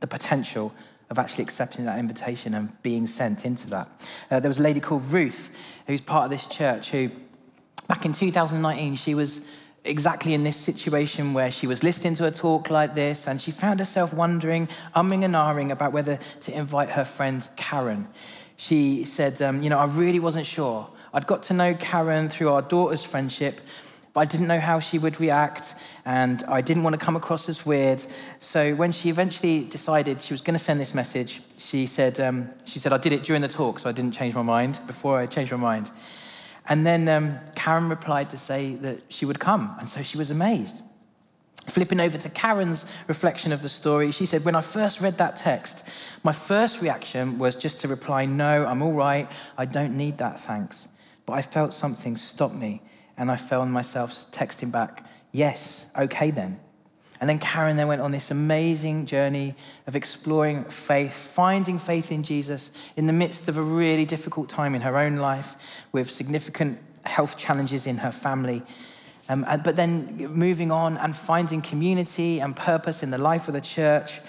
the 0.01 0.09
potential 0.09 0.75
of 1.15 1.25
actually 1.25 1.45
accepting 1.45 1.85
that 1.85 1.99
invitation 1.99 2.55
and 2.55 2.83
being 2.83 3.07
sent 3.07 3.45
into 3.45 3.69
that. 3.71 3.89
Uh, 4.31 4.41
there 4.41 4.51
was 4.51 4.59
a 4.59 4.63
lady 4.63 4.81
called 4.81 5.05
Ruth, 5.13 5.51
who's 5.87 6.01
part 6.01 6.25
of 6.25 6.31
this 6.31 6.47
church, 6.47 6.91
who 6.91 7.11
back 7.87 8.05
in 8.05 8.13
2019, 8.13 8.97
she 8.97 9.15
was 9.15 9.41
exactly 9.85 10.35
in 10.35 10.43
this 10.43 10.57
situation 10.57 11.35
where 11.35 11.51
she 11.51 11.67
was 11.67 11.83
listening 11.83 12.17
to 12.17 12.27
a 12.27 12.31
talk 12.31 12.71
like 12.71 12.95
this 12.95 13.29
and 13.29 13.41
she 13.41 13.51
found 13.51 13.79
herself 13.79 14.13
wondering, 14.13 14.67
umming 14.97 15.25
and 15.25 15.35
ahhing 15.35 15.71
about 15.71 15.93
whether 15.93 16.19
to 16.41 16.57
invite 16.57 16.91
her 16.91 17.05
friend 17.05 17.47
Karen. 17.57 18.09
She 18.57 19.05
said, 19.05 19.41
um, 19.43 19.63
You 19.63 19.71
know, 19.71 19.79
I 19.79 19.85
really 19.85 20.21
wasn't 20.21 20.47
sure. 20.47 20.89
I'd 21.13 21.27
got 21.29 21.45
to 21.45 21.55
know 21.55 21.75
Karen 21.75 22.29
through 22.29 22.51
our 22.51 22.63
daughter's 22.63 23.05
friendship, 23.05 23.61
but 24.15 24.21
I 24.21 24.25
didn't 24.25 24.47
know 24.47 24.61
how 24.61 24.79
she 24.79 24.99
would 24.99 25.21
react 25.21 25.75
and 26.05 26.43
I 26.45 26.61
didn't 26.61 26.85
want 26.85 26.95
to 26.95 27.05
come 27.05 27.17
across 27.17 27.49
as 27.49 27.67
weird. 27.67 28.03
So 28.39 28.75
when 28.77 28.93
she 28.93 29.11
eventually 29.11 29.65
decided 29.65 30.23
she 30.23 30.33
was 30.33 30.41
going 30.41 30.57
to 30.57 30.65
send 30.65 30.81
this 30.81 30.95
message, 30.95 31.43
she 31.59 31.87
said, 31.87 32.21
um, 32.21 32.51
she 32.65 32.79
said, 32.79 32.93
I 32.93 32.99
did 32.99 33.13
it 33.13 33.25
during 33.25 33.43
the 33.43 33.49
talk, 33.49 33.81
so 33.81 33.89
I 33.89 33.93
didn't 33.93 34.13
change 34.13 34.35
my 34.35 34.43
mind 34.43 34.79
before 34.87 35.19
I 35.19 35.27
changed 35.27 35.51
my 35.51 35.59
mind. 35.59 35.91
And 36.69 36.87
then 36.87 37.09
um, 37.09 37.39
Karen 37.57 37.89
replied 37.89 38.31
to 38.31 38.39
say 38.39 38.77
that 38.77 39.01
she 39.09 39.27
would 39.27 39.41
come, 39.41 39.77
and 39.79 39.89
so 39.89 40.03
she 40.03 40.17
was 40.17 40.31
amazed. 40.31 40.81
Flipping 41.67 42.01
over 42.01 42.17
to 42.17 42.29
Karen's 42.29 42.87
reflection 43.09 43.53
of 43.53 43.63
the 43.63 43.69
story, 43.69 44.13
she 44.13 44.27
said, 44.27 44.45
When 44.45 44.55
I 44.55 44.61
first 44.61 45.01
read 45.01 45.19
that 45.19 45.37
text, 45.37 45.85
my 46.23 46.33
first 46.33 46.81
reaction 46.81 47.39
was 47.39 47.57
just 47.57 47.81
to 47.81 47.89
reply, 47.89 48.27
No, 48.27 48.65
I'm 48.65 48.83
all 48.83 48.93
right. 48.93 49.29
I 49.59 49.65
don't 49.65 49.97
need 49.97 50.19
that, 50.19 50.41
thanks. 50.41 50.89
But 51.27 51.35
I 51.35 51.43
felt 51.43 51.73
something 51.75 52.17
stop 52.17 52.53
me, 52.53 52.83
and 53.17 53.31
I 53.31 53.37
found 53.37 53.73
myself 53.73 54.31
texting 54.33 54.71
back, 54.71 55.05
Yes, 55.33 55.87
okay 55.99 56.31
then. 56.31 56.61
And 57.21 57.31
then 57.31 57.39
Karen 57.39 57.77
then 57.77 57.89
went 57.89 58.03
on 58.03 58.13
this 58.13 58.31
amazing 58.31 59.07
journey 59.07 59.55
of 59.87 59.97
exploring 59.97 60.65
faith, 60.65 61.13
finding 61.13 61.79
faith 61.79 62.13
in 62.13 62.23
Jesus 62.23 62.71
in 62.97 63.07
the 63.07 63.13
midst 63.13 63.49
of 63.49 63.57
a 63.57 63.63
really 63.63 64.05
difficult 64.05 64.49
time 64.49 64.75
in 64.75 64.83
her 64.83 64.99
own 64.99 65.17
life 65.17 65.57
with 65.91 66.11
significant 66.11 66.79
health 67.05 67.37
challenges 67.37 67.87
in 67.87 67.99
her 67.99 68.13
family. 68.13 68.63
Um, 69.29 69.47
but 69.65 69.77
then 69.77 70.17
moving 70.35 70.71
on 70.71 70.97
and 70.99 71.17
finding 71.17 71.63
community 71.63 72.41
and 72.41 72.55
purpose 72.55 73.03
in 73.03 73.11
the 73.11 73.19
life 73.19 73.49
of 73.49 73.55
the 73.55 73.61
church. 73.61 74.21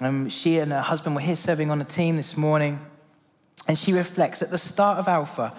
Um, 0.00 0.28
she 0.28 0.58
and 0.58 0.72
her 0.72 0.80
husband 0.80 1.14
were 1.14 1.22
here 1.22 1.36
serving 1.36 1.70
on 1.70 1.80
a 1.80 1.84
team 1.84 2.16
this 2.16 2.36
morning. 2.36 2.84
And 3.68 3.78
she 3.78 3.92
reflects 3.92 4.42
at 4.42 4.50
the 4.50 4.58
start 4.58 4.98
of 4.98 5.06
Alpha, 5.06 5.54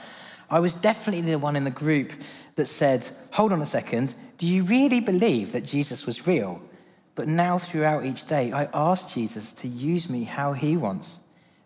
I 0.49 0.59
was 0.59 0.73
definitely 0.73 1.21
the 1.31 1.39
one 1.39 1.55
in 1.55 1.63
the 1.63 1.71
group 1.71 2.11
that 2.55 2.67
said, 2.67 3.07
Hold 3.31 3.51
on 3.51 3.61
a 3.61 3.65
second, 3.65 4.15
do 4.37 4.47
you 4.47 4.63
really 4.63 4.99
believe 4.99 5.51
that 5.51 5.63
Jesus 5.63 6.05
was 6.05 6.27
real? 6.27 6.61
But 7.15 7.27
now, 7.27 7.59
throughout 7.59 8.05
each 8.05 8.25
day, 8.25 8.51
I 8.51 8.67
ask 8.73 9.09
Jesus 9.09 9.51
to 9.53 9.67
use 9.67 10.09
me 10.09 10.23
how 10.23 10.53
he 10.53 10.75
wants 10.75 11.19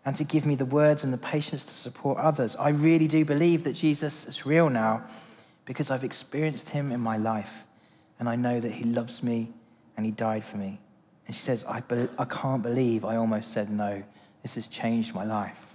and 0.04 0.14
to 0.16 0.24
give 0.24 0.44
me 0.44 0.54
the 0.54 0.66
words 0.66 1.04
and 1.04 1.12
the 1.12 1.18
patience 1.18 1.64
to 1.64 1.74
support 1.74 2.18
others. 2.18 2.54
I 2.56 2.70
really 2.70 3.08
do 3.08 3.24
believe 3.24 3.64
that 3.64 3.72
Jesus 3.72 4.26
is 4.26 4.44
real 4.44 4.68
now 4.68 5.04
because 5.64 5.90
I've 5.90 6.04
experienced 6.04 6.68
him 6.68 6.92
in 6.92 7.00
my 7.00 7.16
life 7.16 7.64
and 8.18 8.28
I 8.28 8.36
know 8.36 8.60
that 8.60 8.72
he 8.72 8.84
loves 8.84 9.22
me 9.22 9.52
and 9.96 10.04
he 10.04 10.12
died 10.12 10.44
for 10.44 10.56
me. 10.56 10.80
And 11.26 11.36
she 11.36 11.42
says, 11.42 11.64
I, 11.68 11.80
be- 11.80 12.08
I 12.18 12.24
can't 12.24 12.62
believe 12.62 13.04
I 13.04 13.16
almost 13.16 13.52
said 13.52 13.70
no. 13.70 14.02
This 14.42 14.54
has 14.54 14.68
changed 14.68 15.14
my 15.14 15.24
life. 15.24 15.67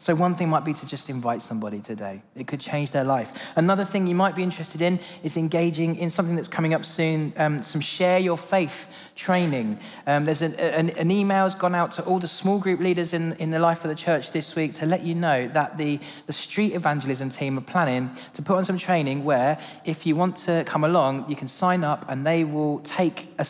So, 0.00 0.14
one 0.14 0.34
thing 0.34 0.48
might 0.48 0.64
be 0.64 0.72
to 0.72 0.86
just 0.86 1.10
invite 1.10 1.42
somebody 1.42 1.80
today. 1.80 2.22
It 2.34 2.46
could 2.46 2.58
change 2.58 2.90
their 2.90 3.04
life. 3.04 3.32
Another 3.54 3.84
thing 3.84 4.06
you 4.06 4.14
might 4.14 4.34
be 4.34 4.42
interested 4.42 4.80
in 4.80 4.98
is 5.22 5.36
engaging 5.36 5.96
in 5.96 6.08
something 6.08 6.36
that's 6.36 6.48
coming 6.48 6.72
up 6.72 6.86
soon 6.86 7.34
um, 7.36 7.62
some 7.62 7.82
Share 7.82 8.18
Your 8.18 8.38
Faith 8.38 8.88
training. 9.14 9.78
Um, 10.06 10.24
there's 10.24 10.40
an, 10.40 10.54
an, 10.54 10.88
an 10.88 11.10
email 11.10 11.44
has 11.44 11.54
gone 11.54 11.74
out 11.74 11.92
to 11.92 12.04
all 12.04 12.18
the 12.18 12.28
small 12.28 12.58
group 12.58 12.80
leaders 12.80 13.12
in, 13.12 13.34
in 13.34 13.50
the 13.50 13.58
life 13.58 13.84
of 13.84 13.90
the 13.90 13.94
church 13.94 14.32
this 14.32 14.56
week 14.56 14.72
to 14.76 14.86
let 14.86 15.02
you 15.02 15.14
know 15.14 15.46
that 15.48 15.76
the, 15.76 16.00
the 16.26 16.32
street 16.32 16.72
evangelism 16.72 17.28
team 17.28 17.58
are 17.58 17.60
planning 17.60 18.08
to 18.32 18.40
put 18.40 18.56
on 18.56 18.64
some 18.64 18.78
training 18.78 19.22
where, 19.22 19.60
if 19.84 20.06
you 20.06 20.16
want 20.16 20.34
to 20.38 20.64
come 20.64 20.82
along, 20.82 21.28
you 21.28 21.36
can 21.36 21.46
sign 21.46 21.84
up 21.84 22.06
and 22.08 22.26
they 22.26 22.42
will 22.42 22.78
take 22.78 23.28
a 23.38 23.44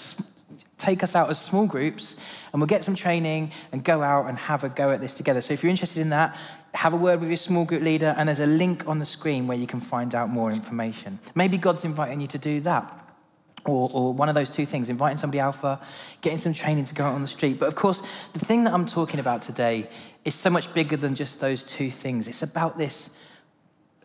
take 0.80 1.02
us 1.02 1.14
out 1.14 1.30
as 1.30 1.40
small 1.40 1.66
groups 1.66 2.16
and 2.52 2.60
we'll 2.60 2.66
get 2.66 2.82
some 2.82 2.94
training 2.94 3.52
and 3.72 3.84
go 3.84 4.02
out 4.02 4.26
and 4.26 4.36
have 4.38 4.64
a 4.64 4.68
go 4.68 4.90
at 4.90 5.00
this 5.00 5.14
together. 5.14 5.40
So 5.40 5.54
if 5.54 5.62
you're 5.62 5.70
interested 5.70 6.00
in 6.00 6.10
that, 6.10 6.36
have 6.74 6.92
a 6.92 6.96
word 6.96 7.20
with 7.20 7.28
your 7.28 7.36
small 7.36 7.64
group 7.64 7.82
leader, 7.82 8.14
and 8.16 8.28
there's 8.28 8.40
a 8.40 8.46
link 8.46 8.86
on 8.86 8.98
the 8.98 9.06
screen 9.06 9.46
where 9.46 9.58
you 9.58 9.66
can 9.66 9.80
find 9.80 10.14
out 10.14 10.28
more 10.28 10.52
information. 10.52 11.18
Maybe 11.34 11.58
God's 11.58 11.84
inviting 11.84 12.20
you 12.20 12.28
to 12.28 12.38
do 12.38 12.60
that. 12.60 12.96
Or, 13.66 13.90
or 13.92 14.14
one 14.14 14.30
of 14.30 14.34
those 14.34 14.48
two 14.48 14.64
things, 14.64 14.88
inviting 14.88 15.18
somebody 15.18 15.38
alpha, 15.38 15.80
getting 16.22 16.38
some 16.38 16.54
training 16.54 16.86
to 16.86 16.94
go 16.94 17.04
out 17.04 17.14
on 17.14 17.20
the 17.20 17.28
street. 17.28 17.58
But 17.58 17.66
of 17.66 17.74
course, 17.74 18.02
the 18.32 18.38
thing 18.38 18.64
that 18.64 18.72
I'm 18.72 18.86
talking 18.86 19.20
about 19.20 19.42
today 19.42 19.90
is 20.24 20.34
so 20.34 20.48
much 20.48 20.72
bigger 20.72 20.96
than 20.96 21.14
just 21.14 21.40
those 21.40 21.62
two 21.62 21.90
things. 21.90 22.26
It's 22.26 22.42
about 22.42 22.78
this 22.78 23.10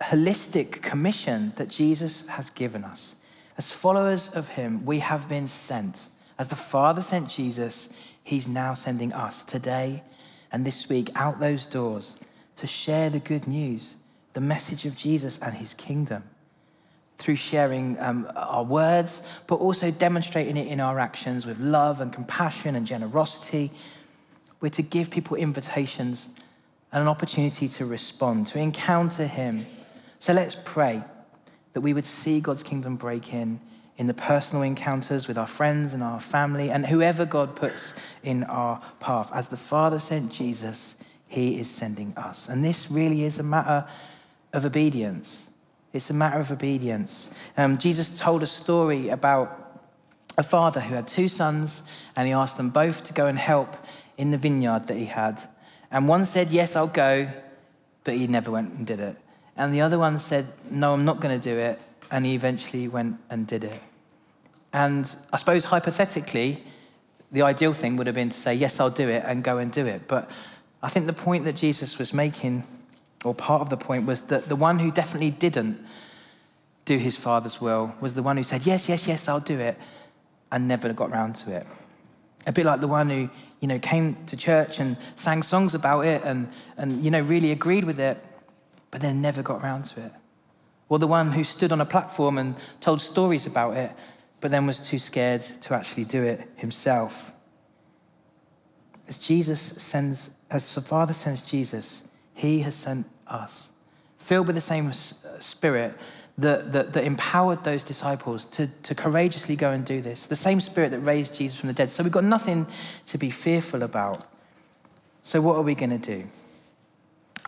holistic 0.02 0.82
commission 0.82 1.54
that 1.56 1.70
Jesus 1.70 2.28
has 2.28 2.50
given 2.50 2.84
us. 2.84 3.16
As 3.58 3.72
followers 3.72 4.30
of 4.30 4.50
Him, 4.50 4.86
we 4.86 5.00
have 5.00 5.30
been 5.30 5.48
sent. 5.48 6.02
As 6.38 6.50
the 6.50 6.56
Father 6.56 7.02
sent 7.02 7.30
Jesus, 7.30 7.90
He's 8.24 8.48
now 8.48 8.74
sending 8.74 9.14
us 9.14 9.44
today 9.44 10.04
and 10.52 10.66
this 10.66 10.90
week 10.90 11.10
out 11.16 11.40
those 11.40 11.66
doors 11.66 12.18
to 12.58 12.68
share 12.68 13.10
the 13.10 13.20
good 13.20 13.48
news, 13.48 13.96
the 14.34 14.42
message 14.42 14.86
of 14.86 14.96
Jesus 14.96 15.38
and 15.40 15.54
His 15.56 15.74
kingdom 15.74 16.24
through 17.18 17.36
sharing 17.36 17.98
um, 18.00 18.30
our 18.36 18.64
words, 18.64 19.22
but 19.48 19.56
also 19.56 19.90
demonstrating 19.90 20.58
it 20.58 20.68
in 20.68 20.82
our 20.82 21.00
actions 21.00 21.46
with 21.46 21.58
love 21.60 22.02
and 22.02 22.12
compassion 22.12 22.76
and 22.76 22.86
generosity. 22.86 23.72
We're 24.60 24.70
to 24.70 24.82
give 24.82 25.10
people 25.10 25.38
invitations 25.38 26.28
and 26.92 27.02
an 27.02 27.08
opportunity 27.08 27.70
to 27.70 27.86
respond, 27.86 28.48
to 28.48 28.60
encounter 28.60 29.28
Him. 29.28 29.66
So 30.20 30.34
let's 30.34 30.58
pray 30.66 31.04
that 31.74 31.82
we 31.82 31.94
would 31.94 32.06
see 32.06 32.40
God's 32.40 32.64
kingdom 32.64 32.96
break 32.96 33.34
in 33.34 33.60
in 33.98 34.08
the 34.08 34.14
personal 34.14 34.64
encounters 34.64 35.28
with 35.28 35.38
our 35.38 35.48
friends 35.48 35.94
and 35.94 36.04
our 36.04 36.20
family 36.20 36.70
and 36.70 36.86
whoever 36.86 37.26
God 37.26 37.56
puts 37.56 37.94
in 38.24 38.44
our 38.44 38.82
path. 39.00 39.30
As 39.34 39.48
the 39.48 39.58
Father 39.58 40.00
sent 40.00 40.32
Jesus, 40.32 40.96
He 41.28 41.60
is 41.60 41.70
sending 41.70 42.14
us. 42.18 42.50
And 42.50 42.64
this 42.64 42.92
really 42.92 43.24
is 43.24 43.40
a 43.40 43.44
matter 43.44 43.88
of 44.52 44.66
obedience. 44.66 45.48
It's 45.94 46.10
a 46.10 46.14
matter 46.14 46.40
of 46.40 46.52
obedience. 46.52 47.30
Um, 47.56 47.78
Jesus 47.78 48.20
told 48.20 48.44
a 48.44 48.48
story 48.48 49.10
about 49.10 49.62
a 50.38 50.44
father 50.44 50.82
who 50.82 50.96
had 50.96 51.08
two 51.08 51.30
sons, 51.30 51.84
and 52.18 52.28
he 52.28 52.34
asked 52.34 52.58
them 52.58 52.70
both 52.70 53.06
to 53.06 53.14
go 53.14 53.28
and 53.28 53.38
help 53.38 53.78
in 54.18 54.32
the 54.32 54.38
vineyard 54.38 54.88
that 54.88 54.98
he 54.98 55.06
had. 55.06 55.42
And 55.90 56.10
one 56.10 56.26
said, 56.26 56.50
Yes, 56.50 56.76
I'll 56.76 56.88
go, 56.88 57.32
but 58.04 58.16
he 58.16 58.28
never 58.28 58.52
went 58.52 58.74
and 58.74 58.86
did 58.86 59.00
it. 59.00 59.16
And 59.56 59.74
the 59.74 59.80
other 59.80 59.98
one 59.98 60.20
said, 60.20 60.48
No, 60.70 60.94
I'm 60.94 61.06
not 61.06 61.22
going 61.22 61.40
to 61.40 61.44
do 61.44 61.58
it 61.58 61.82
and 62.12 62.26
he 62.26 62.36
eventually 62.36 62.88
went 62.88 63.18
and 63.30 63.48
did 63.48 63.64
it. 63.64 63.82
And 64.74 65.14
I 65.32 65.38
suppose 65.38 65.66
hypothetically, 65.66 66.64
the 67.32 67.42
ideal 67.42 67.74
thing 67.74 67.96
would 67.98 68.08
have 68.08 68.16
been 68.16 68.30
to 68.30 68.38
say, 68.38 68.54
Yes, 68.54 68.80
I'll 68.80 68.90
do 68.90 69.08
it, 69.10 69.24
and 69.26 69.44
go 69.44 69.58
and 69.58 69.72
do 69.72 69.86
it. 69.86 70.08
But 70.08 70.30
I 70.84 70.90
think 70.90 71.06
the 71.06 71.14
point 71.14 71.46
that 71.46 71.56
Jesus 71.56 71.98
was 71.98 72.14
making, 72.14 72.64
or 73.24 73.34
part 73.34 73.62
of 73.62 73.70
the 73.70 73.78
point, 73.78 74.06
was 74.06 74.22
that 74.24 74.46
the 74.46 74.56
one 74.56 74.80
who 74.80 74.92
definitely 74.92 75.32
didn't 75.32 75.84
do 76.86 76.98
his 76.98 77.18
Father's 77.18 77.60
will 77.60 77.96
was 78.00 78.14
the 78.14 78.22
one 78.22 78.38
who 78.38 78.44
said, 78.44 78.66
Yes, 78.66 78.88
yes, 78.88 79.08
yes, 79.08 79.28
I'll 79.28 79.40
do 79.40 79.60
it, 79.60 79.78
and 80.52 80.68
never 80.68 80.92
got 80.94 81.12
round 81.12 81.36
to 81.38 81.52
it. 81.52 81.66
A 82.48 82.52
bit 82.52 82.66
like 82.66 82.82
the 82.82 82.88
one 82.88 83.10
who, 83.10 83.30
you 83.60 83.68
know, 83.68 83.80
came 83.80 84.16
to 84.26 84.38
church 84.38 84.80
and 84.80 84.98
sang 85.16 85.42
songs 85.42 85.74
about 85.74 86.02
it 86.02 86.22
and, 86.24 86.48
and 86.78 87.04
you 87.04 87.10
know, 87.10 87.22
really 87.22 87.52
agreed 87.52 87.84
with 87.84 88.00
it, 88.00 88.24
but 88.92 89.02
then 89.02 89.22
never 89.22 89.42
got 89.42 89.64
round 89.64 89.86
to 89.86 90.02
it. 90.02 90.12
Or 90.88 91.00
the 91.00 91.08
one 91.08 91.32
who 91.32 91.44
stood 91.44 91.72
on 91.72 91.82
a 91.82 91.86
platform 91.86 92.38
and 92.38 92.56
told 92.80 93.02
stories 93.02 93.46
about 93.46 93.76
it, 93.78 93.92
but 94.40 94.52
then 94.52 94.68
was 94.68 94.80
too 94.80 95.00
scared 95.00 95.42
to 95.62 95.74
actually 95.74 96.06
do 96.06 96.22
it 96.22 96.48
himself. 96.56 97.32
As 99.08 99.18
Jesus 99.18 99.60
sends, 99.60 100.32
as 100.50 100.74
the 100.76 100.82
Father 100.82 101.14
sends 101.14 101.42
Jesus, 101.42 102.04
he 102.34 102.60
has 102.60 102.76
sent 102.76 103.08
us, 103.28 103.70
filled 104.18 104.48
with 104.48 104.56
the 104.56 104.62
same 104.62 104.94
spirit 105.40 105.96
that, 106.38 106.74
that, 106.74 106.94
that, 106.94 107.04
empowered 107.04 107.64
those 107.64 107.84
disciples 107.84 108.46
to, 108.46 108.68
to 108.84 108.94
courageously 108.94 109.56
go 109.56 109.72
and 109.72 109.86
do 109.86 110.02
this, 110.02 110.28
the 110.28 110.36
same 110.36 110.60
spirit 110.60 110.92
that 110.92 111.00
raised 111.00 111.34
Jesus 111.34 111.58
from 111.58 111.68
the 111.68 111.74
dead. 111.74 111.90
So 111.90 112.04
we've 112.04 112.12
got 112.12 112.24
nothing 112.24 112.68
to 113.08 113.18
be 113.18 113.30
fearful 113.30 113.84
about. 113.84 114.28
So, 115.24 115.42
what 115.42 115.56
are 115.56 115.62
we 115.62 115.76
going 115.76 115.92
to 115.92 115.98
do? 115.98 116.28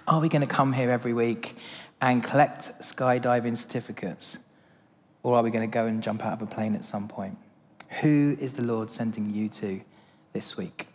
Are 0.08 0.21
we 0.21 0.30
going 0.30 0.41
to 0.41 0.47
come 0.47 0.71
here 0.71 0.89
every 0.89 1.13
week 1.13 1.58
and 2.01 2.23
collect 2.23 2.79
skydiving 2.79 3.57
certificates? 3.57 4.38
Or 5.23 5.38
are 5.38 5.43
we 5.43 5.49
going 5.49 5.69
to 5.69 5.73
go 5.73 5.86
and 5.88 6.01
jump 6.01 6.23
out 6.23 6.33
of 6.33 6.41
a 6.41 6.45
plane 6.45 6.75
at 6.75 6.86
some 6.86 7.07
point? 7.07 7.38
Who 8.01 8.38
is 8.39 8.53
the 8.53 8.63
Lord 8.63 8.91
sending 8.91 9.29
you 9.29 9.49
to 9.49 9.81
this 10.33 10.57
week? 10.57 10.88